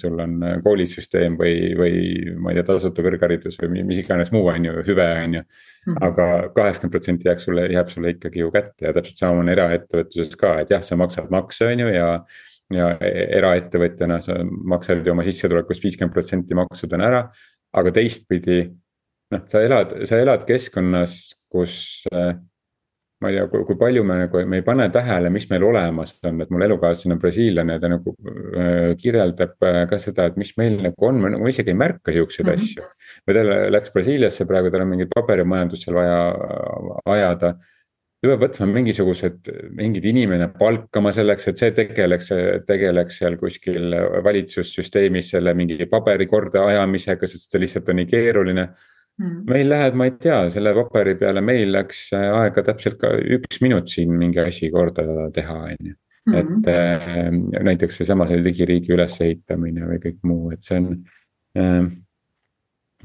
sul 0.00 0.18
on 0.22 0.38
koolisüsteem 0.64 1.38
või, 1.40 1.74
või 1.78 1.94
ma 2.38 2.54
ei 2.54 2.60
tea, 2.60 2.68
tasuta 2.70 3.04
kõrgharidus 3.04 3.58
või 3.62 3.82
mis 3.82 4.04
iganes 4.04 4.30
muu 4.34 4.46
on 4.52 4.70
ju, 4.70 4.78
hüve 4.86 5.10
on 5.24 5.40
ju 5.40 5.46
aga 6.00 6.26
kaheksakümmend 6.54 6.94
protsenti 6.94 7.28
jääb 7.28 7.40
sulle, 7.42 7.66
jääb 7.72 7.90
sulle 7.92 8.14
ikkagi 8.14 8.40
ju 8.40 8.50
kätte 8.54 8.88
ja 8.88 8.94
täpselt 8.96 9.20
sama 9.20 9.42
on 9.42 9.50
eraettevõtluses 9.52 10.38
ka, 10.40 10.56
et 10.62 10.72
jah, 10.72 10.84
sa 10.84 10.96
maksad 10.96 11.30
makse, 11.34 11.66
on 11.68 11.82
ju, 11.84 11.90
ja 11.92 12.08
ja 12.72 12.94
e-, 12.96 13.26
eraettevõtjana 13.38 14.20
sa 14.24 14.38
maksad 14.44 15.04
ju 15.04 15.12
oma 15.12 15.26
sissetulekust 15.26 15.84
viiskümmend 15.84 16.14
protsenti 16.14 16.56
maksudena 16.56 17.10
ära. 17.10 17.22
aga 17.74 17.90
teistpidi 17.90 18.62
noh, 19.34 19.40
sa 19.50 19.62
elad, 19.66 19.94
sa 20.06 20.18
elad 20.22 20.44
keskkonnas, 20.46 21.34
kus 21.50 22.04
äh, 22.12 22.36
ma 23.24 23.30
ei 23.32 23.38
tea, 23.38 23.64
kui 23.66 23.76
palju 23.80 24.04
me 24.06 24.18
nagu, 24.20 24.42
me 24.46 24.60
ei 24.60 24.64
pane 24.66 24.86
tähele, 24.92 25.30
mis 25.32 25.46
meil 25.50 25.64
olemas 25.66 26.14
on, 26.28 26.42
et 26.44 26.50
mul 26.52 26.64
elukaaslane 26.66 27.16
on 27.16 27.20
brasiillane 27.22 27.76
ja 27.76 27.82
ta 27.82 27.90
nagu 27.90 28.14
äh, 28.14 28.94
kirjeldab 29.00 29.66
äh, 29.66 29.82
ka 29.90 29.98
seda, 30.02 30.28
et 30.30 30.40
mis 30.40 30.52
meil 30.60 30.78
nagu 30.84 31.08
on, 31.08 31.22
ma 31.24 31.50
isegi 31.50 31.72
ei 31.72 31.78
märka 31.78 32.14
siukseid 32.14 32.46
mm 32.46 32.52
-hmm. 32.52 32.62
asju. 32.62 33.22
või 33.26 33.38
ta 33.38 33.44
läks 33.74 33.94
Brasiiliasse 33.94 34.46
praegu, 34.46 34.70
tal 34.70 34.84
on 34.84 34.92
mingit 34.92 35.14
paberimajandust 35.14 35.86
seal 35.86 35.96
vaja 35.98 36.18
ajada 37.16 37.54
ta 37.54 37.73
peab 38.30 38.42
võtma 38.44 38.66
mingisugused, 38.70 39.50
mingid 39.76 40.04
inimene 40.08 40.48
palkama 40.58 41.12
selleks, 41.14 41.48
et 41.50 41.60
see 41.60 41.74
tegeleks, 41.76 42.30
tegeleks 42.68 43.20
seal 43.20 43.36
kuskil 43.40 43.94
valitsussüsteemis 44.24 45.32
selle 45.34 45.54
mingi 45.58 45.88
paberi 45.90 46.26
kordaajamisega, 46.30 47.28
sest 47.30 47.50
see 47.50 47.62
lihtsalt 47.64 47.90
on 47.92 48.00
nii 48.00 48.10
keeruline 48.10 48.66
mm.. 48.68 49.42
meil 49.50 49.68
läheb, 49.72 49.98
ma 49.98 50.08
ei 50.08 50.16
tea, 50.26 50.38
selle 50.54 50.74
paberi 50.78 51.16
peale 51.20 51.42
meil 51.44 51.74
läks 51.74 52.06
aega 52.18 52.66
täpselt 52.70 53.00
ka 53.02 53.12
üks 53.38 53.60
minut 53.64 53.92
siin 53.92 54.14
mingi 54.20 54.42
asi 54.44 54.70
korda 54.74 55.28
teha, 55.34 55.60
on 55.74 55.90
ju. 55.90 55.96
et 56.32 56.54
mm. 56.56 56.68
äh, 56.70 57.64
näiteks 57.70 58.00
seesama 58.00 58.28
see 58.30 58.44
digiriigi 58.44 58.94
ülesehitamine 58.96 59.90
või 59.90 60.00
kõik 60.06 60.22
muu, 60.28 60.52
et 60.54 60.62
see 60.66 60.80
on 60.80 60.92
äh,. 61.58 61.90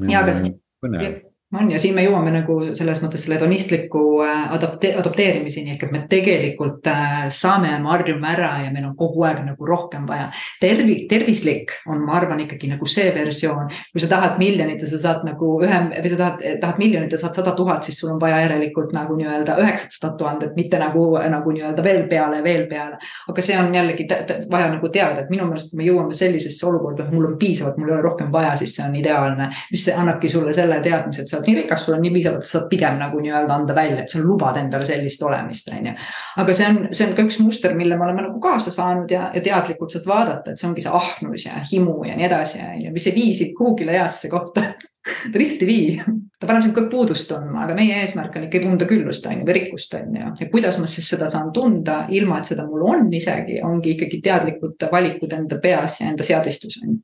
ja, 0.08 0.24
aga 0.24 0.38
põnev 0.80 1.26
on 1.58 1.72
ja 1.72 1.80
siin 1.82 1.96
me 1.98 2.04
jõuame 2.06 2.30
nagu 2.34 2.56
selles 2.78 3.00
mõttes 3.02 3.24
selle 3.26 3.40
hedonistliku 3.40 4.02
äh, 4.22 4.52
adapte-, 4.54 4.92
adapteerimiseni 5.00 5.74
ehk 5.74 5.88
et 5.88 5.94
me 5.96 6.02
tegelikult 6.10 6.86
äh, 6.92 7.24
saame 7.34 7.72
me 7.82 7.90
harjume 7.90 8.28
ära 8.30 8.52
ja 8.66 8.74
meil 8.74 8.86
on 8.86 8.94
kogu 8.98 9.24
aeg 9.26 9.42
nagu 9.48 9.66
rohkem 9.66 10.06
vaja. 10.10 10.28
tervi-, 10.62 11.08
tervislik 11.10 11.74
on, 11.88 12.04
ma 12.06 12.20
arvan, 12.20 12.44
ikkagi 12.46 12.70
nagu 12.70 12.86
see 12.86 13.10
versioon, 13.16 13.72
kui 13.90 14.04
sa 14.04 14.12
tahad 14.12 14.38
miljonit 14.42 14.84
ja 14.86 14.90
sa 14.92 15.00
saad 15.02 15.26
nagu 15.26 15.56
ühe 15.66 15.80
või 15.96 16.12
sa 16.14 16.20
tahad, 16.22 16.46
tahad 16.62 16.84
miljonit 16.84 17.16
ja 17.18 17.22
saad 17.24 17.42
sada 17.42 17.56
tuhat, 17.58 17.88
siis 17.88 17.98
sul 17.98 18.14
on 18.14 18.22
vaja 18.22 18.44
järelikult 18.46 18.94
nagu 18.94 19.18
nii-öelda 19.18 19.58
üheksasadat 19.64 20.20
tuhandet, 20.22 20.54
mitte 20.60 20.78
nagu, 20.82 21.08
nagu 21.34 21.56
nii-öelda 21.56 21.84
veel 21.84 22.06
peale, 22.14 22.44
veel 22.46 22.68
peale. 22.70 23.02
aga 23.30 23.46
see 23.46 23.58
on 23.58 23.74
jällegi 23.74 24.06
vaja 24.52 24.70
nagu 24.76 24.94
teada, 24.94 25.26
et 25.26 25.34
minu 25.34 25.50
meelest, 25.50 25.74
me 25.74 25.88
jõuame 25.88 26.14
sellisesse 26.14 26.70
olukorda, 26.70 27.08
et 27.08 27.18
mul 27.18 27.32
on 27.32 27.38
piisavalt, 27.42 27.82
mul 27.82 27.90
ei 27.90 27.98
ole 27.98 28.06
rohkem 28.06 28.30
vaja, 28.32 28.54
siis 28.62 28.78
see 28.78 28.86
on 28.86 28.96
ideaalne. 29.02 29.50
mis 29.72 29.90
annabki 29.90 30.30
sulle 30.30 30.54
selle 30.54 30.78
teadmise, 30.86 31.26
et 31.26 31.32
sa 31.32 31.39
oled 31.40 31.50
nii 31.50 31.58
rikas, 31.62 31.86
sul 31.86 31.96
on 31.98 32.04
nii 32.06 32.14
piisavalt, 32.16 32.46
sa 32.46 32.58
saad 32.58 32.68
pigem 32.72 33.00
nagu 33.00 33.22
nii-öelda 33.24 33.56
anda 33.56 33.76
välja, 33.78 34.04
et 34.04 34.14
sa 34.14 34.22
lubad 34.24 34.60
endale 34.62 34.88
sellist 34.90 35.24
olemist, 35.26 35.72
on 35.76 35.90
ju. 35.90 35.96
aga 36.44 36.56
see 36.60 36.70
on, 36.70 36.80
see 36.92 37.08
on 37.08 37.16
ka 37.18 37.26
üks 37.28 37.40
muster, 37.44 37.76
mille 37.78 37.98
me 37.98 38.08
oleme 38.08 38.28
nagu 38.28 38.40
kaasa 38.44 38.74
saanud 38.76 39.12
ja, 39.14 39.30
ja 39.36 39.44
teadlikult 39.46 39.96
saad 39.96 40.08
vaadata, 40.10 40.54
et 40.54 40.62
see 40.62 40.70
ongi 40.70 40.86
see 40.86 40.96
ahnus 41.02 41.48
ja 41.48 41.64
himu 41.72 41.98
ja 42.08 42.20
nii 42.20 42.30
edasi, 42.30 42.62
on 42.66 42.86
ju, 42.86 42.94
mis 42.96 43.10
ei 43.10 43.18
vii 43.18 43.36
sind 43.42 43.58
kuhugile 43.58 43.98
heasse 43.98 44.32
kohta 44.32 44.66
ta 45.32 45.42
lihtsalt 45.42 45.64
ei 45.66 45.70
vii, 45.70 46.18
ta 46.40 46.48
paneb 46.48 46.66
sind 46.66 46.76
kogu 46.76 46.88
aeg 46.88 46.94
puudust 46.94 47.30
tundma, 47.32 47.64
aga 47.66 47.76
meie 47.78 48.00
eesmärk 48.04 48.36
on 48.38 48.48
ikka 48.48 48.64
tunda 48.64 48.88
küllust, 48.90 49.28
on 49.30 49.40
ju, 49.40 49.46
või 49.48 49.58
rikkust, 49.60 49.96
on 50.00 50.18
ju. 50.20 50.32
ja 50.44 50.50
kuidas 50.52 50.80
ma 50.82 50.90
siis 50.92 51.10
seda 51.16 51.30
saan 51.32 51.54
tunda, 51.56 52.02
ilma 52.16 52.40
et 52.40 52.52
seda 52.52 52.68
mul 52.68 52.86
on 52.94 53.08
isegi, 53.16 53.62
ongi 53.66 53.96
ikkagi 53.96 54.22
teadlikud 54.26 54.90
valikud 54.92 55.38
enda 55.40 55.60
peas 55.64 56.02
ja 56.02 56.12
enda 56.12 56.28
seadistus, 56.28 56.82
on 56.84 56.94
ju 56.94 57.00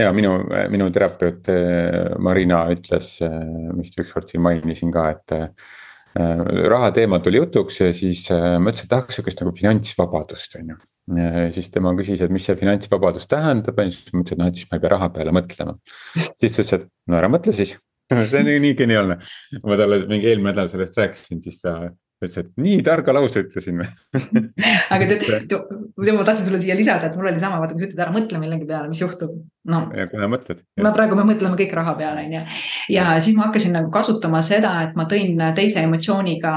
ja 0.00 0.10
minu, 0.16 0.34
minu 0.72 0.88
terapeut 0.94 1.50
eh, 1.52 2.16
Marina 2.22 2.64
ütles, 2.72 3.12
eh, 3.24 3.36
vist 3.78 3.98
ükskord 4.00 4.30
siin 4.30 4.42
mainisin 4.44 4.92
ka, 4.94 5.06
et 5.14 5.36
eh, 5.36 5.70
raha 6.72 6.90
teema 6.96 7.20
tuli 7.22 7.38
jutuks 7.38 7.80
ja 7.80 7.90
siis 7.94 8.24
ma 8.32 8.72
ütlesin, 8.72 8.88
et 8.88 8.90
tahaks 8.90 9.18
sihukest 9.18 9.44
nagu 9.44 9.52
finantsvabadust, 9.54 10.56
on 10.58 10.72
ju. 10.72 10.80
siis 11.54 11.70
tema 11.70 11.92
küsis, 11.98 12.22
et 12.22 12.34
mis 12.34 12.44
see 12.46 12.58
finantsvabadus 12.58 13.28
tähendab 13.30 13.78
ja 13.78 13.86
siis 13.90 14.10
ma 14.10 14.24
ütlesin, 14.24 14.34
et 14.34 14.42
noh, 14.42 14.50
et 14.50 14.58
siis 14.58 14.70
ma 14.70 14.78
ei 14.78 14.82
pea 14.82 14.92
raha 14.96 15.08
peale 15.14 15.34
mõtlema. 15.34 15.76
siis 16.16 16.56
ta 16.56 16.64
ütles, 16.64 16.74
et 16.80 16.88
no 17.06 17.18
ära 17.20 17.30
mõtle 17.30 17.54
siis 17.54 17.76
see 18.30 18.42
on 18.42 18.50
nii 18.66 18.76
geniaalne, 18.78 19.20
ma 19.62 19.78
talle 19.78 20.02
mingi 20.10 20.30
eelmine 20.30 20.50
nädal 20.50 20.70
sellest 20.70 20.98
rääkisin, 20.98 21.42
siis 21.46 21.62
ta 21.62 21.76
ütles, 22.20 22.36
et 22.42 22.50
nii 22.60 22.80
targa 22.86 23.14
lause 23.16 23.44
ütlesin 23.44 23.80
aga 24.94 25.08
tead, 25.08 25.54
ma 25.96 26.26
tahtsin 26.26 26.46
sulle 26.46 26.60
siia 26.62 26.76
lisada, 26.78 27.08
et 27.08 27.16
mul 27.16 27.30
oli 27.30 27.42
sama, 27.42 27.60
vaata 27.62 27.76
kui 27.76 27.84
sa 27.84 27.90
ütled 27.90 28.04
ära 28.04 28.14
mõtle 28.14 28.40
millegi 28.42 28.68
peale, 28.68 28.90
mis 28.90 29.00
juhtub. 29.00 29.38
No, 29.68 29.80
ja 29.96 30.06
kohe 30.08 30.26
mõtled. 30.30 30.62
no 30.80 30.92
praegu 30.94 31.16
me 31.18 31.24
mõtleme 31.28 31.58
kõik 31.58 31.74
raha 31.76 31.92
peale, 31.98 32.24
on 32.24 32.34
ju. 32.34 32.40
ja 32.94 33.06
siis 33.20 33.36
ma 33.36 33.48
hakkasin 33.48 33.74
nagu 33.76 33.90
kasutama 33.92 34.40
seda, 34.44 34.72
et 34.86 34.96
ma 34.98 35.04
tõin 35.10 35.40
teise 35.56 35.82
emotsiooniga 35.84 36.52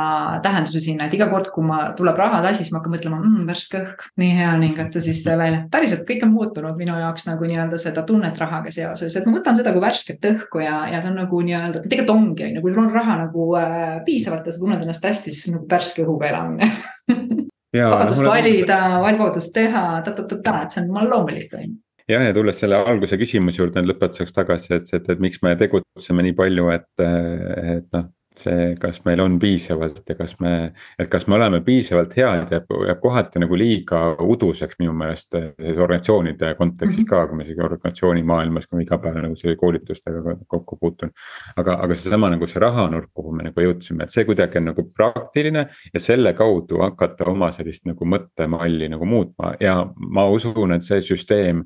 tähenduse 0.46 0.82
sinna, 0.84 1.08
et 1.08 1.18
iga 1.18 1.28
kord, 1.32 1.50
kui 1.54 1.68
ma, 1.68 1.82
tuleb 1.98 2.20
rahatassi, 2.20 2.64
siis 2.64 2.74
ma 2.74 2.80
hakkan 2.80 2.96
mõtlema 2.96 3.20
mmm,, 3.20 3.44
värske 3.50 3.82
õhk, 3.82 4.08
nii 4.24 4.32
hea 4.40 4.56
ning 4.62 4.80
et 4.86 5.00
siis 5.04 5.24
välja. 5.28 5.66
päriselt 5.74 6.06
kõik 6.08 6.26
on 6.28 6.34
muutunud 6.38 6.80
minu 6.80 6.96
jaoks 7.00 7.28
nagu 7.28 7.50
nii-öelda 7.50 7.82
seda 7.82 8.06
tunnet 8.08 8.40
rahaga 8.40 8.72
seoses, 8.74 9.16
et 9.20 9.28
ma 9.28 9.38
võtan 9.38 9.60
seda 9.60 9.76
kui 9.76 9.84
värsket 9.84 10.30
õhku 10.32 10.64
ja, 10.64 10.84
ja 10.94 11.04
ta 11.04 11.12
on 11.12 11.20
nagu 11.24 11.44
nii-öelda, 11.44 11.84
tegelikult 11.84 12.16
ongi, 12.16 12.48
on 12.48 12.60
ju, 12.60 12.66
kui 12.66 12.76
sul 12.76 12.86
on 12.86 12.92
raha 12.94 13.20
nagu 13.26 13.50
äh, 13.60 13.96
piisavalt 14.08 14.48
ja 14.48 14.56
sa 14.56 14.64
tunned 14.64 14.84
ennast 14.84 15.12
hästi, 15.12 15.34
siis 15.34 15.52
nagu 15.56 15.68
värske 15.70 16.08
õhuga 16.08 16.32
elamine 16.32 16.72
vabadust 17.74 18.24
valida, 18.24 18.84
vabadust 19.02 19.52
teha 19.56 19.88
ta-ta-ta-ta, 20.06 20.60
et 20.64 20.76
see 20.76 20.86
on 20.86 21.10
loomulik, 21.10 21.52
on 21.58 21.66
ju 21.68 21.82
jah, 22.10 22.26
ja 22.28 22.34
tulles 22.36 22.60
selle 22.60 22.82
alguse 22.82 23.20
küsimuse 23.20 23.62
juurde 23.62 23.86
lõpetuseks 23.86 24.36
tagasi, 24.36 24.74
et, 24.80 24.92
et, 24.98 25.10
et 25.16 25.24
miks 25.24 25.42
me 25.46 25.56
tegutseme 25.60 26.26
nii 26.28 26.36
palju, 26.38 26.70
et, 26.76 26.92
et 27.04 27.90
noh 27.96 28.12
see, 28.40 28.76
kas 28.80 29.00
meil 29.06 29.22
on 29.24 29.38
piisavalt 29.40 30.02
ja 30.10 30.16
kas 30.18 30.36
me, 30.42 30.54
et 31.00 31.10
kas 31.12 31.26
me 31.28 31.38
oleme 31.38 31.62
piisavalt 31.66 32.16
head 32.18 32.52
ja 32.52 32.60
jääb 32.88 33.02
kohati 33.02 33.42
nagu 33.44 33.58
liiga 33.58 34.02
uduseks 34.24 34.80
minu 34.82 34.94
meelest 34.98 35.38
eh, 35.40 35.52
organisatsioonide 35.74 36.54
kontekstis 36.60 37.08
ka, 37.10 37.24
kui 37.28 37.40
ma 37.40 37.46
isegi 37.46 37.64
organisatsiooni 37.64 38.26
maailmas, 38.28 38.68
kui 38.68 38.80
ma 38.80 38.86
iga 38.86 39.00
päev 39.04 39.20
nagu 39.24 39.38
selle 39.40 39.56
koolitustega 39.60 40.38
kokku 40.50 40.78
puutun. 40.82 41.14
aga, 41.58 41.78
aga 41.86 41.98
seesama 41.98 42.32
nagu 42.34 42.48
see 42.50 42.62
rahanurk, 42.64 43.12
kuhu 43.14 43.36
me 43.38 43.48
nagu 43.50 43.68
jõudsime, 43.68 44.08
et 44.08 44.14
see 44.14 44.26
kuidagi 44.28 44.62
on 44.62 44.72
nagu 44.72 44.88
praktiline 44.98 45.68
ja 45.94 46.04
selle 46.04 46.34
kaudu 46.38 46.82
hakata 46.84 47.30
oma 47.32 47.52
sellist 47.56 47.88
nagu 47.90 48.06
mõttemalli 48.10 48.90
nagu 48.94 49.06
muutma 49.06 49.54
ja 49.62 49.80
ma 49.96 50.28
usun, 50.30 50.74
et 50.76 50.86
see 50.86 51.02
süsteem 51.06 51.66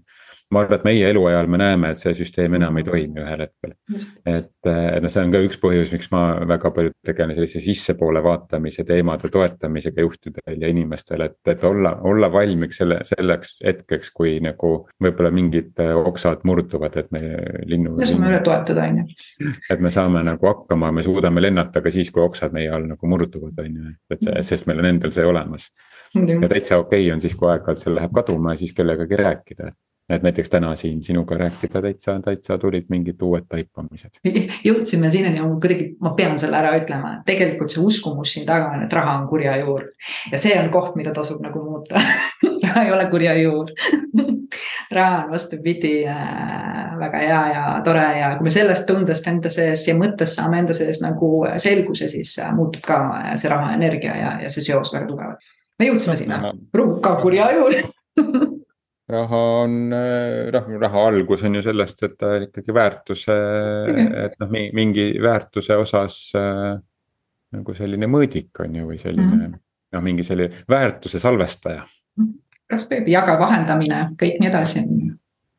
ma 0.53 0.62
arvan, 0.63 0.79
et 0.79 0.86
meie 0.88 1.07
eluajal 1.12 1.49
me 1.51 1.60
näeme, 1.60 1.89
et 1.91 1.99
see 1.99 2.13
süsteem 2.15 2.55
enam 2.55 2.77
ei 2.79 2.86
toimi 2.88 3.19
ühel 3.19 3.41
hetkel. 3.43 3.73
et, 4.23 4.51
et 4.63 5.03
noh, 5.03 5.12
see 5.12 5.23
on 5.25 5.33
ka 5.33 5.41
üks 5.43 5.57
põhjus, 5.60 5.91
miks 5.91 6.07
ma 6.13 6.21
väga 6.47 6.71
palju 6.75 6.93
tegelen 7.05 7.36
sellise 7.36 7.60
sissepoole 7.63 8.21
vaatamise 8.23 8.86
teemade 8.88 9.31
toetamisega 9.33 10.05
juhtidel 10.05 10.62
ja 10.62 10.69
inimestel, 10.71 11.25
et, 11.27 11.38
et 11.51 11.65
olla, 11.67 11.97
olla 12.07 12.29
valmiks 12.31 12.79
selle, 12.79 13.01
selleks 13.07 13.57
hetkeks, 13.65 14.12
kui 14.15 14.38
nagu 14.43 14.71
võib-olla 15.03 15.33
mingid 15.36 15.83
oksad 15.97 16.45
murduvad, 16.47 16.95
et 17.01 17.12
me 17.15 17.23
linnu. 17.67 17.97
me 17.97 18.07
saame 18.07 18.31
üle 18.31 18.39
toetada, 18.45 18.88
on 18.88 19.03
ju. 19.03 19.51
et 19.73 19.83
me 19.83 19.91
saame 19.93 20.23
nagu 20.29 20.51
hakkama, 20.51 20.93
me 20.95 21.03
suudame 21.03 21.43
lennata 21.43 21.83
ka 21.83 21.91
siis, 21.91 22.13
kui 22.13 22.23
oksad 22.23 22.55
meie 22.55 22.71
all 22.71 22.88
nagu 22.88 23.12
murduvad, 23.12 23.60
on 23.65 23.81
ju, 23.81 23.91
et 24.15 24.31
sest 24.47 24.71
meil 24.71 24.79
on 24.79 24.91
endal 24.93 25.12
see 25.15 25.27
olemas. 25.27 25.67
ja 26.15 26.47
täitsa 26.47 26.79
okei 26.79 27.03
okay 27.03 27.12
on 27.17 27.21
siis, 27.23 27.36
kui 27.36 27.51
aeg-ajalt 27.51 27.83
see 27.83 27.91
läheb 27.97 28.15
kaduma 28.15 28.55
ja 28.55 28.63
siis 28.63 28.71
kellegagi 28.77 29.19
rääkida, 29.19 29.73
et 29.73 29.79
et 30.10 30.24
näiteks 30.24 30.50
täna 30.50 30.76
siin 30.76 31.04
sinuga 31.04 31.36
rääkida 31.38 31.82
täitsa, 31.82 32.20
täitsa 32.24 32.58
tulid 32.58 32.86
mingid 32.89 33.22
uued 33.22 33.43
taipamised. 33.50 34.22
jõudsime 34.65 35.10
sinnani, 35.12 35.41
kuidagi 35.62 35.89
ma 36.00 36.13
pean 36.15 36.39
selle 36.39 36.58
ära 36.62 36.72
ütlema, 36.80 37.17
et 37.17 37.26
tegelikult 37.28 37.74
see 37.74 37.84
uskumus 37.84 38.34
siin 38.34 38.46
taga 38.48 38.72
on, 38.76 38.86
et 38.86 38.93
raha 38.93 39.17
on 39.20 39.28
kurja 39.28 39.58
juur. 39.60 39.84
ja 40.32 40.39
see 40.39 40.56
on 40.60 40.72
koht, 40.72 40.96
mida 40.96 41.12
tasub 41.15 41.43
nagu 41.43 41.63
muuta 41.63 42.00
raha 42.63 42.86
ei 42.86 42.91
ole 42.96 43.10
kurja 43.12 43.36
juur 43.41 43.72
raha 44.98 45.24
on 45.26 45.32
vastupidi 45.32 45.93
äh, 46.08 47.00
väga 47.00 47.17
hea 47.17 47.41
ja 47.54 47.82
tore 47.84 48.08
ja 48.20 48.34
kui 48.38 48.48
me 48.48 48.54
sellest 48.54 48.88
tundest 48.88 49.28
enda 49.28 49.52
sees 49.52 49.88
ja 49.88 49.96
mõttes 49.98 50.38
saame 50.39 50.63
enda 50.63 50.76
sees 50.78 51.02
nagu 51.04 51.32
selguse, 51.58 52.08
siis 52.08 52.38
äh, 52.39 52.54
muutub 52.56 52.88
ka 52.88 53.02
äh, 53.20 53.34
see 53.36 53.52
raha 53.52 53.74
energia 53.76 54.15
ja, 54.15 54.36
ja 54.46 54.50
see 54.54 54.63
seos 54.72 54.93
väga 54.96 55.10
tugevalt. 55.12 55.52
me 55.80 55.91
jõudsime 55.91 56.15
sinna, 56.15 56.54
ka 57.04 57.17
kurja 57.22 57.52
juurde 57.58 57.84
raha 59.10 59.41
on, 59.63 59.76
noh 59.91 60.80
raha 60.82 61.06
algus 61.10 61.43
on 61.48 61.56
ju 61.56 61.63
sellest, 61.63 62.04
et 62.04 62.17
ta 62.20 62.34
ikkagi 62.43 62.74
väärtuse 62.76 63.36
mm, 63.36 63.96
-hmm. 63.96 64.26
et 64.26 64.36
noh, 64.39 64.50
mingi 64.52 65.06
väärtuse 65.24 65.78
osas 65.80 66.17
äh, 66.36 66.80
nagu 67.56 67.74
selline 67.74 68.10
mõõdik 68.12 68.63
on 68.63 68.76
ju, 68.76 68.88
või 68.89 68.98
selline 69.00 69.28
mm 69.28 69.46
-hmm. 69.46 69.62
noh, 69.96 70.04
mingi 70.04 70.24
selline 70.28 70.65
väärtuse 70.70 71.20
salvestaja. 71.20 71.86
kas 72.67 72.89
või 72.89 73.08
jaga 73.08 73.39
vahendamine, 73.39 74.10
kõik 74.20 74.41
nii 74.41 74.50
edasi. 74.50 74.84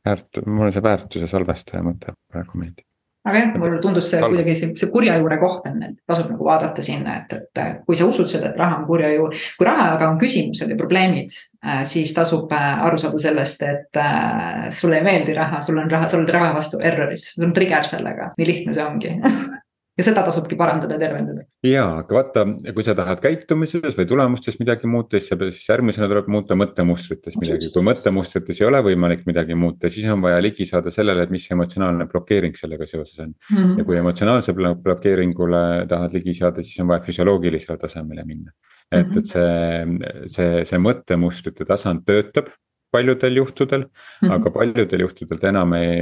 väärt-, 0.09 0.45
mulle 0.47 0.73
see 0.73 0.83
väärtuse 0.83 1.27
salvestaja 1.27 1.83
mõte 1.83 2.13
praegu 2.29 2.59
meeldib 2.59 2.88
aga 3.29 3.43
jah, 3.43 3.53
mulle 3.61 3.81
tundus 3.83 4.09
see 4.11 4.23
kuidagi 4.23 4.57
see, 4.59 4.73
see 4.79 4.91
kurja 4.93 5.19
juure 5.21 5.39
koht 5.41 5.69
on, 5.71 5.83
et 5.87 5.97
tasub 6.09 6.31
nagu 6.33 6.49
vaadata 6.49 6.85
sinna, 6.85 7.19
et, 7.23 7.37
et 7.37 7.85
kui 7.87 7.99
sa 7.99 8.09
usud 8.09 8.31
seda, 8.31 8.53
et 8.53 8.59
raha 8.61 8.81
on 8.81 8.89
kurja 8.89 9.13
juur. 9.15 9.37
kui 9.59 9.69
raha 9.69 9.93
aga 9.95 10.11
on 10.13 10.19
küsimused 10.21 10.73
ja 10.73 10.79
probleemid, 10.79 11.37
äh, 11.65 11.85
siis 11.89 12.15
tasub 12.17 12.53
äh, 12.57 12.85
aru 12.89 13.01
saada 13.01 13.23
sellest, 13.23 13.65
et 13.69 14.03
äh, 14.03 14.69
sulle 14.75 15.01
ei 15.01 15.07
meeldi 15.07 15.37
raha, 15.39 15.63
sul 15.65 15.79
on 15.79 15.91
raha, 15.91 16.09
sa 16.09 16.21
oled 16.21 16.35
raha 16.35 16.53
vastu 16.57 16.83
erroris, 16.83 17.33
sul 17.35 17.49
on 17.49 17.57
trigger 17.57 17.89
sellega, 17.89 18.33
nii 18.39 18.53
lihtne 18.53 18.77
see 18.77 18.87
ongi 18.89 19.17
ja 19.99 20.05
seda 20.07 20.23
tasubki 20.27 20.57
parandada 20.59 20.95
ja 20.95 21.03
tervendada. 21.03 21.45
ja, 21.67 21.85
aga 22.01 22.17
vaata, 22.19 22.45
kui 22.75 22.85
sa 22.87 22.95
tahad 22.99 23.21
käitumises 23.23 23.97
või 23.99 24.07
tulemustes 24.09 24.59
midagi 24.61 24.91
muuta, 24.91 25.19
siis, 25.19 25.35
siis 25.57 25.67
järgmisena 25.73 26.09
tuleb 26.11 26.31
muuta 26.33 26.57
mõttemustrites 26.59 27.39
midagi, 27.41 27.73
kui 27.75 27.85
mõttemustrites 27.87 28.63
ei 28.63 28.69
ole 28.69 28.83
võimalik 28.87 29.27
midagi 29.29 29.59
muuta, 29.59 29.91
siis 29.93 30.07
on 30.15 30.23
vaja 30.25 30.39
ligi 30.45 30.69
saada 30.71 30.93
sellele, 30.95 31.27
et 31.27 31.35
mis 31.35 31.49
emotsionaalne 31.55 32.07
blokeering 32.13 32.57
sellega 32.59 32.87
seoses 32.87 33.19
on 33.25 33.33
mm. 33.35 33.57
-hmm. 33.57 33.75
ja 33.81 33.89
kui 33.89 33.99
emotsionaalse 33.99 34.55
blokeeringule 34.55 35.65
tahad 35.91 36.15
ligi 36.15 36.37
saada, 36.39 36.63
siis 36.63 36.79
on 36.85 36.95
vaja 36.95 37.05
füsioloogilisele 37.09 37.79
tasemele 37.79 38.25
minna. 38.25 38.53
et 38.93 39.07
-hmm. 39.07 39.19
et 39.19 39.27
see, 39.27 40.25
see, 40.27 40.65
see 40.65 40.79
mõttemustrite 40.79 41.67
tasand 41.67 42.07
töötab 42.07 42.49
paljudel 42.91 43.37
juhtudel 43.37 43.85
mm, 43.85 43.93
-hmm. 44.23 44.35
aga 44.35 44.51
paljudel 44.51 45.01
juhtudel 45.07 45.39
ta 45.39 45.49
enam 45.53 45.73
ei, 45.79 45.95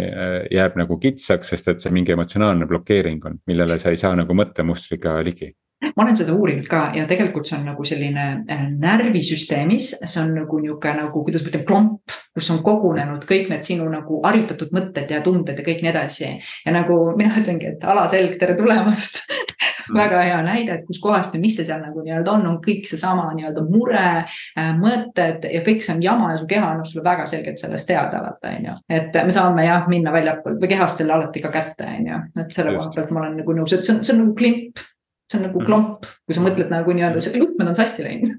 jääb 0.55 0.77
nagu 0.81 0.99
kitsaks, 1.03 1.49
sest 1.55 1.69
et 1.69 1.81
see 1.81 1.93
mingi 1.93 2.13
emotsionaalne 2.13 2.67
blokeering 2.67 3.25
on, 3.27 3.39
millele 3.47 3.79
sa 3.79 3.91
ei 3.91 4.01
saa 4.01 4.15
nagu 4.17 4.35
mõttemustriga 4.35 5.19
ligi 5.25 5.53
ma 5.83 6.05
olen 6.05 6.17
seda 6.17 6.35
uurinud 6.37 6.69
ka 6.71 6.91
ja 6.97 7.05
tegelikult 7.09 7.49
see 7.49 7.59
on 7.59 7.67
nagu 7.69 7.85
selline 7.85 8.25
äh, 8.53 8.65
närvisüsteemis, 8.73 9.91
see 10.05 10.23
on 10.23 10.33
nagu 10.39 10.61
nihuke 10.63 10.93
nagu, 10.97 11.25
kuidas 11.25 11.45
ma 11.45 11.53
ütlen, 11.53 11.67
klomp, 11.69 12.15
kus 12.37 12.49
on 12.55 12.63
kogunenud 12.65 13.27
kõik 13.29 13.51
need 13.53 13.67
sinu 13.67 13.89
nagu 13.93 14.23
harjutatud 14.25 14.73
mõtted 14.77 15.13
ja 15.13 15.21
tunded 15.25 15.61
ja 15.61 15.67
kõik 15.67 15.85
nii 15.85 15.93
edasi. 15.93 16.31
ja 16.65 16.73
nagu 16.73 16.97
mina 17.19 17.37
ütlengi, 17.43 17.75
et 17.75 17.85
alaselg, 17.85 18.39
tere 18.41 18.57
tulemast 18.57 19.21
mm. 19.29 19.99
väga 19.99 20.23
hea 20.31 20.41
näide, 20.49 20.79
et 20.79 20.89
kuskohast 20.89 21.37
ja 21.37 21.43
mis 21.45 21.59
see 21.61 21.69
seal 21.69 21.85
nagu 21.85 22.05
nii-öelda 22.05 22.35
on, 22.39 22.49
on 22.55 22.59
kõik 22.65 22.89
seesama 22.89 23.29
nii-öelda 23.37 23.69
mure, 23.69 24.09
äh, 24.57 24.73
mõtted 24.81 25.45
ja 25.53 25.63
kõik 25.67 25.85
see 25.85 25.99
on 25.99 26.03
jama 26.09 26.33
ja 26.33 26.41
su 26.41 26.49
keha 26.49 26.73
annab 26.73 26.89
sulle 26.89 27.05
väga 27.05 27.29
selgelt 27.29 27.61
sellest 27.61 27.89
teada, 27.93 28.25
vaata 28.25 28.57
on 28.57 28.69
ju. 28.71 28.81
et 28.89 29.23
me 29.23 29.39
saame 29.41 29.69
jah, 29.69 29.89
minna 29.93 30.17
väljapoolt 30.17 30.61
või 30.63 30.73
kehast 30.73 31.05
selle 31.05 31.19
alati 31.21 31.45
ka 31.45 31.53
kätte, 31.53 31.95
on 32.01 32.13
ju, 32.15 32.27
et 32.41 32.61
selle 32.61 32.77
koha 32.79 32.93
pealt 32.97 33.13
ma 33.13 33.27
olen 33.27 33.41
nagu 33.43 33.61
nõus, 33.61 33.77
et 33.77 33.85
see 33.85 33.99
on, 33.99 34.05
see 34.05 34.17
on 34.17 34.25
nagu 34.25 34.39
klimp 34.41 34.87
see 35.31 35.41
on 35.41 35.49
nagu 35.49 35.61
mhm. 35.61 35.69
klomp, 35.69 36.11
kui 36.27 36.37
sa 36.37 36.45
mõtled 36.45 36.73
nagu 36.73 36.97
nii-öelda, 36.97 37.39
juhtmed 37.39 37.73
on 37.73 37.79
sassi 37.79 38.07
läinud 38.07 38.37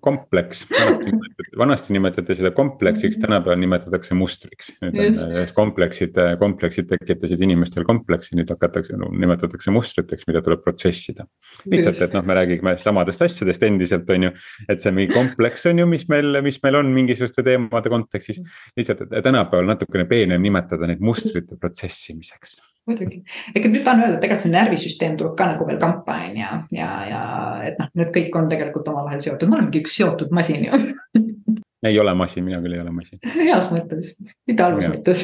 kompleks, 0.00 0.64
vanasti 0.70 1.10
nimetati, 1.12 1.58
vanasti 1.58 1.92
nimetati 1.92 2.34
seda 2.34 2.50
kompleksiks, 2.50 3.16
mhm. 3.16 3.26
tänapäeval 3.26 3.60
nimetatakse 3.60 4.14
mustriks. 4.18 4.72
nüüd 4.82 5.18
on 5.20 5.52
kompleksid, 5.54 6.18
kompleksid 6.40 6.88
tekitasid 6.90 7.44
inimestel 7.46 7.86
kompleksi, 7.86 8.34
nüüd 8.38 8.50
hakatakse 8.50 8.98
no,, 8.98 9.10
nimetatakse 9.14 9.70
mustriteks, 9.74 10.26
mida 10.30 10.42
tuleb 10.46 10.64
protsessida. 10.64 11.26
lihtsalt, 11.70 12.02
et 12.06 12.16
noh, 12.18 12.26
me 12.26 12.38
räägime 12.40 12.74
samadest 12.82 13.22
asjadest 13.28 13.62
endiselt, 13.68 14.10
on 14.10 14.28
ju. 14.30 14.32
et 14.68 14.82
see 14.82 14.94
mingi 14.96 15.14
kompleks 15.14 15.68
on 15.70 15.84
ju, 15.84 15.86
mis 15.90 16.08
meil, 16.10 16.42
mis 16.46 16.58
meil 16.64 16.80
on 16.80 16.90
mingisuguste 16.96 17.46
teemade 17.46 17.92
kontekstis. 17.92 18.42
lihtsalt, 18.76 19.06
et 19.06 19.24
tänapäeval 19.24 19.70
natukene 19.70 20.08
peenem 20.10 20.42
nimetada 20.42 20.90
neid 20.90 21.04
mustrite 21.04 21.60
protsessimiseks 21.60 22.58
muidugi, 22.90 23.22
ega 23.54 23.72
nüüd 23.72 23.84
tahan 23.86 24.04
öelda, 24.04 24.18
et 24.18 24.24
tegelikult 24.24 24.46
see 24.46 24.54
närvisüsteem 24.54 25.16
tuleb 25.20 25.36
ka 25.38 25.50
nagu 25.52 25.68
veel 25.68 25.80
kampa 25.82 26.18
on 26.26 26.40
ju, 26.42 26.52
ja, 26.76 26.90
ja 27.10 27.22
et 27.70 27.80
noh, 27.80 27.90
need 28.02 28.12
kõik 28.16 28.40
on 28.40 28.50
tegelikult 28.52 28.90
omavahel 28.92 29.22
seotud, 29.24 29.50
me 29.50 29.60
olemegi 29.60 29.84
üks 29.84 29.98
seotud 30.00 30.34
masin 30.36 30.66
ju. 30.68 30.82
Ei 31.88 31.96
ole 31.96 32.12
masin, 32.12 32.44
mina 32.44 32.58
küll 32.60 32.74
ei 32.76 32.82
ole 32.82 32.90
masin. 32.92 33.16
heas 33.38 33.70
mõttes, 33.72 34.12
mitte 34.44 34.66
halvas 34.66 34.90
mõttes. 34.92 35.22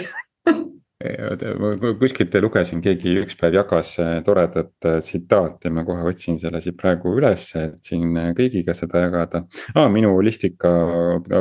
Kuskilt 2.00 2.32
lugesin, 2.40 2.80
keegi 2.80 3.12
üks 3.20 3.36
päev 3.36 3.58
jagas 3.58 3.90
äh, 4.00 4.14
toredat 4.24 4.86
äh, 4.88 5.02
tsitaati, 5.04 5.68
ma 5.68 5.84
kohe 5.84 6.06
otsin 6.08 6.38
selle 6.40 6.62
siit 6.64 6.78
praegu 6.80 7.12
üles, 7.18 7.50
et 7.60 7.76
siin 7.84 8.16
äh, 8.16 8.30
kõigiga 8.38 8.72
seda 8.74 9.02
jagada. 9.04 9.42
Ah,. 9.74 9.90
minu 9.92 10.14
listika 10.24 10.72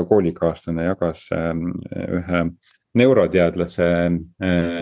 koolikaaslane 0.10 0.90
jagas 0.90 1.30
ühe 1.32 2.42
neuroteadlase 2.96 3.88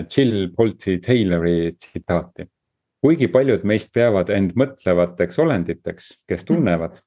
Jill 0.08 0.50
Bolte 0.56 0.98
Taylori 1.04 1.74
tsitaati. 1.78 2.48
kuigi 3.04 3.28
paljud 3.28 3.66
meist 3.68 3.90
peavad 3.92 4.30
end 4.32 4.54
mõtlevateks 4.56 5.40
olenditeks, 5.44 6.06
kes 6.28 6.46
tunnevad, 6.48 7.02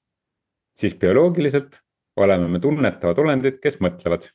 siis 0.76 0.92
bioloogiliselt 1.00 1.78
oleme 2.20 2.50
me 2.52 2.60
tunnetavad 2.60 3.18
olendid, 3.22 3.56
kes 3.62 3.78
mõtlevad 3.80 4.28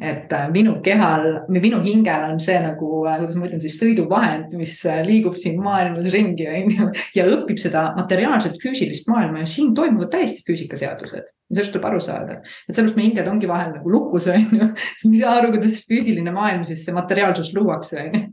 et 0.00 0.32
äh, 0.34 0.46
minu 0.50 0.74
kehal 0.84 1.26
või 1.46 1.60
minu 1.62 1.78
hingel 1.84 2.24
on 2.26 2.40
see 2.42 2.56
nagu, 2.62 2.88
äh, 3.06 3.18
kuidas 3.20 3.36
ma 3.38 3.46
ütlen 3.46 3.62
siis 3.62 3.76
sõiduvahend, 3.78 4.54
mis 4.58 4.74
äh, 4.88 5.02
liigub 5.06 5.36
siin 5.38 5.60
maailmas 5.62 6.08
ringi, 6.14 6.46
on 6.48 6.72
ju. 6.74 6.88
ja 7.18 7.26
õpib 7.30 7.60
seda 7.62 7.90
materiaalset 7.98 8.58
füüsilist 8.62 9.10
maailma 9.12 9.44
ja 9.44 9.50
siin 9.50 9.72
toimuvad 9.78 10.10
täiesti 10.14 10.44
füüsikaseadused. 10.48 11.30
sellest 11.52 11.74
tuleb 11.74 11.90
aru 11.90 12.00
saada, 12.00 12.38
et 12.40 12.72
sellepärast 12.72 12.96
meie 12.96 13.10
hinged 13.10 13.28
ongi 13.28 13.50
vahel 13.50 13.74
nagu 13.76 13.92
lukus, 13.92 14.26
on 14.32 14.48
ju. 14.58 14.70
ei 15.10 15.20
saa 15.20 15.36
aru, 15.38 15.52
kuidas 15.56 15.82
füüsiline 15.90 16.34
maailm 16.34 16.64
siis 16.66 16.86
see 16.86 16.96
materiaalsus 16.96 17.52
luuakse, 17.56 18.06
on 18.06 18.16
ju. 18.16 18.24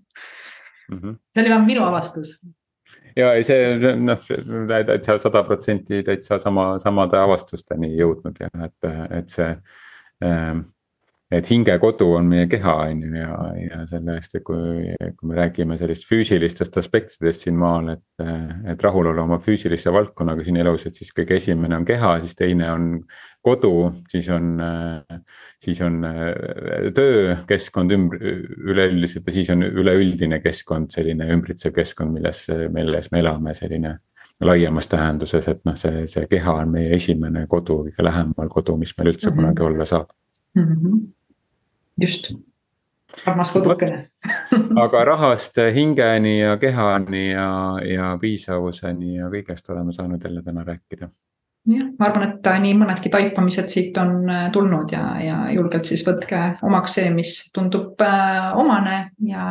Mhm. 0.90 1.20
see 1.30 1.44
oli 1.44 1.52
vähemalt 1.52 1.70
minu 1.70 1.86
avastus 1.86 2.40
ja 3.20 3.34
ei, 3.38 3.44
see 3.46 3.94
noh, 4.00 4.26
täitsa 4.70 5.20
sada 5.22 5.44
protsenti 5.46 6.02
täitsa 6.08 6.40
sama, 6.42 6.72
samade 6.82 7.20
avastusteni 7.20 7.92
jõudnud 8.00 8.42
ja 8.42 8.50
et, 8.66 8.92
et 9.20 9.34
see 9.34 9.50
ähm, 10.26 10.66
et 11.30 11.46
hingekodu 11.46 12.08
on 12.18 12.26
meie 12.26 12.48
keha, 12.50 12.74
on 12.90 13.04
ju, 13.06 13.10
ja, 13.14 13.34
ja 13.62 13.80
selle 13.90 14.16
eest, 14.18 14.34
et 14.40 14.44
kui, 14.46 14.96
kui 15.14 15.30
me 15.30 15.36
räägime 15.38 15.76
sellist 15.78 16.08
füüsilistest 16.10 16.80
aspektidest 16.82 17.46
siin 17.46 17.58
maal, 17.60 17.92
et. 17.94 18.06
et 18.70 18.82
rahulolu 18.84 19.22
oma 19.22 19.38
füüsilise 19.44 19.94
valdkonnaga 19.94 20.44
siin 20.44 20.58
elus, 20.60 20.88
et 20.90 20.98
siis 20.98 21.14
kõige 21.16 21.38
esimene 21.38 21.78
on 21.78 21.86
keha, 21.86 22.16
siis 22.24 22.34
teine 22.36 22.72
on 22.74 22.88
kodu, 23.46 23.92
siis 24.10 24.30
on. 24.34 24.58
siis 25.62 25.82
on 25.86 26.02
töökeskkond 26.98 27.94
ümber, 27.94 28.26
üleüldiselt 28.74 29.30
ja 29.30 29.36
siis 29.36 29.54
on 29.54 29.62
üleüldine 29.64 30.42
keskkond, 30.42 30.90
selline 30.96 31.30
ümbritsev 31.34 31.76
keskkond, 31.76 32.16
milles, 32.18 32.48
milles 32.74 33.12
me 33.14 33.22
elame, 33.22 33.54
selline 33.54 34.00
laiemas 34.42 34.88
tähenduses, 34.90 35.46
et 35.52 35.62
noh, 35.68 35.78
see, 35.78 36.08
see 36.10 36.26
keha 36.32 36.58
on 36.64 36.74
meie 36.74 36.96
esimene 36.96 37.46
kodu, 37.52 37.84
kõige 37.86 38.08
lähemal 38.08 38.50
kodu, 38.50 38.80
mis 38.82 38.96
meil 38.98 39.14
üldse 39.14 39.30
mm 39.30 39.36
-hmm. 39.36 39.46
kunagi 39.46 39.68
olla 39.70 39.86
saab 39.86 40.10
mm. 40.56 40.66
-hmm 40.66 41.00
just, 42.02 42.32
armas 43.26 43.52
kodukene. 43.52 44.04
Aga 44.84 45.04
rahast 45.06 45.58
hingeni 45.76 46.40
ja 46.40 46.58
kehani 46.58 47.32
ja, 47.32 47.50
ja 47.86 48.18
piisavuseni 48.22 49.18
ja 49.18 49.30
kõigest 49.32 49.70
oleme 49.74 49.92
saanud 49.96 50.24
jälle 50.24 50.44
täna 50.44 50.64
rääkida. 50.64 51.10
jah, 51.70 51.88
ma 52.00 52.06
arvan, 52.08 52.30
et 52.30 52.52
nii 52.64 52.76
mõnedki 52.80 53.12
taipamised 53.14 53.70
siit 53.70 53.98
on 54.02 54.30
äh, 54.30 54.52
tulnud 54.52 54.92
ja, 54.92 55.04
ja 55.22 55.40
julgelt 55.54 55.86
siis 55.86 56.06
võtke 56.08 56.40
omaks 56.66 56.96
see, 56.98 57.10
mis 57.14 57.34
tundub 57.54 58.00
äh, 58.02 58.52
omane 58.58 59.00
ja, 59.28 59.46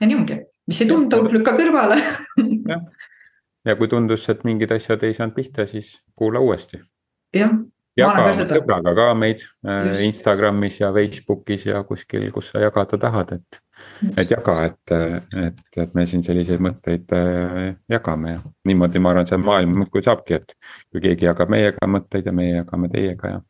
ja 0.00 0.06
nii 0.06 0.16
ongi, 0.16 0.38
mis 0.66 0.80
ei 0.82 0.88
tundu, 0.88 1.22
lükka 1.32 1.56
kõrvale. 1.58 2.00
Ja 3.66 3.74
kui 3.76 3.88
tundus, 3.90 4.22
et 4.32 4.44
mingid 4.48 4.70
asjad 4.72 5.02
ei 5.04 5.12
saanud 5.12 5.34
pihta, 5.36 5.66
siis 5.66 5.98
kuula 6.16 6.40
uuesti. 6.40 6.78
jah 7.36 7.52
jaga 7.98 8.32
sõbraga 8.36 8.94
ka 8.96 9.06
meid 9.18 9.42
äh, 9.42 9.88
Just. 9.88 10.02
Instagramis 10.06 10.80
ja 10.80 10.90
Facebookis 10.94 11.66
ja 11.68 11.82
kuskil, 11.86 12.28
kus 12.34 12.52
sa 12.52 12.62
jagada 12.62 12.98
tahad, 13.00 13.34
et. 13.38 13.60
et 14.16 14.34
jaga, 14.34 14.56
et, 14.68 14.94
et, 15.46 15.62
et 15.84 15.94
me 15.98 16.06
siin 16.06 16.24
selliseid 16.26 16.62
mõtteid 16.64 17.14
äh, 17.16 17.72
jagame 17.90 18.36
ja 18.36 18.42
niimoodi 18.68 19.02
ma 19.02 19.14
arvan, 19.14 19.28
see 19.28 19.40
maailm 19.42 19.76
muudkui 19.82 20.04
saabki, 20.04 20.40
et. 20.40 20.56
kui 20.92 21.04
keegi 21.04 21.28
jagab 21.28 21.52
meiega 21.52 21.90
mõtteid 21.90 22.30
ja 22.30 22.34
meie 22.34 22.60
jagame 22.60 22.90
teiega 22.94 23.34
ja, 23.34 23.42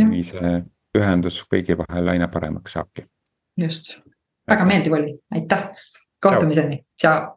ja. 0.00 0.08
nii 0.10 0.26
see 0.26 0.56
ühendus 0.96 1.42
kõigi 1.50 1.76
vahel 1.78 2.14
aina 2.14 2.28
paremaks 2.32 2.76
saabki. 2.78 3.06
just, 3.60 3.98
väga 4.50 4.68
meeldiv 4.68 4.98
oli, 4.98 5.16
aitäh, 5.34 5.70
kohtumiseni, 6.22 6.82
tšau. 6.98 7.32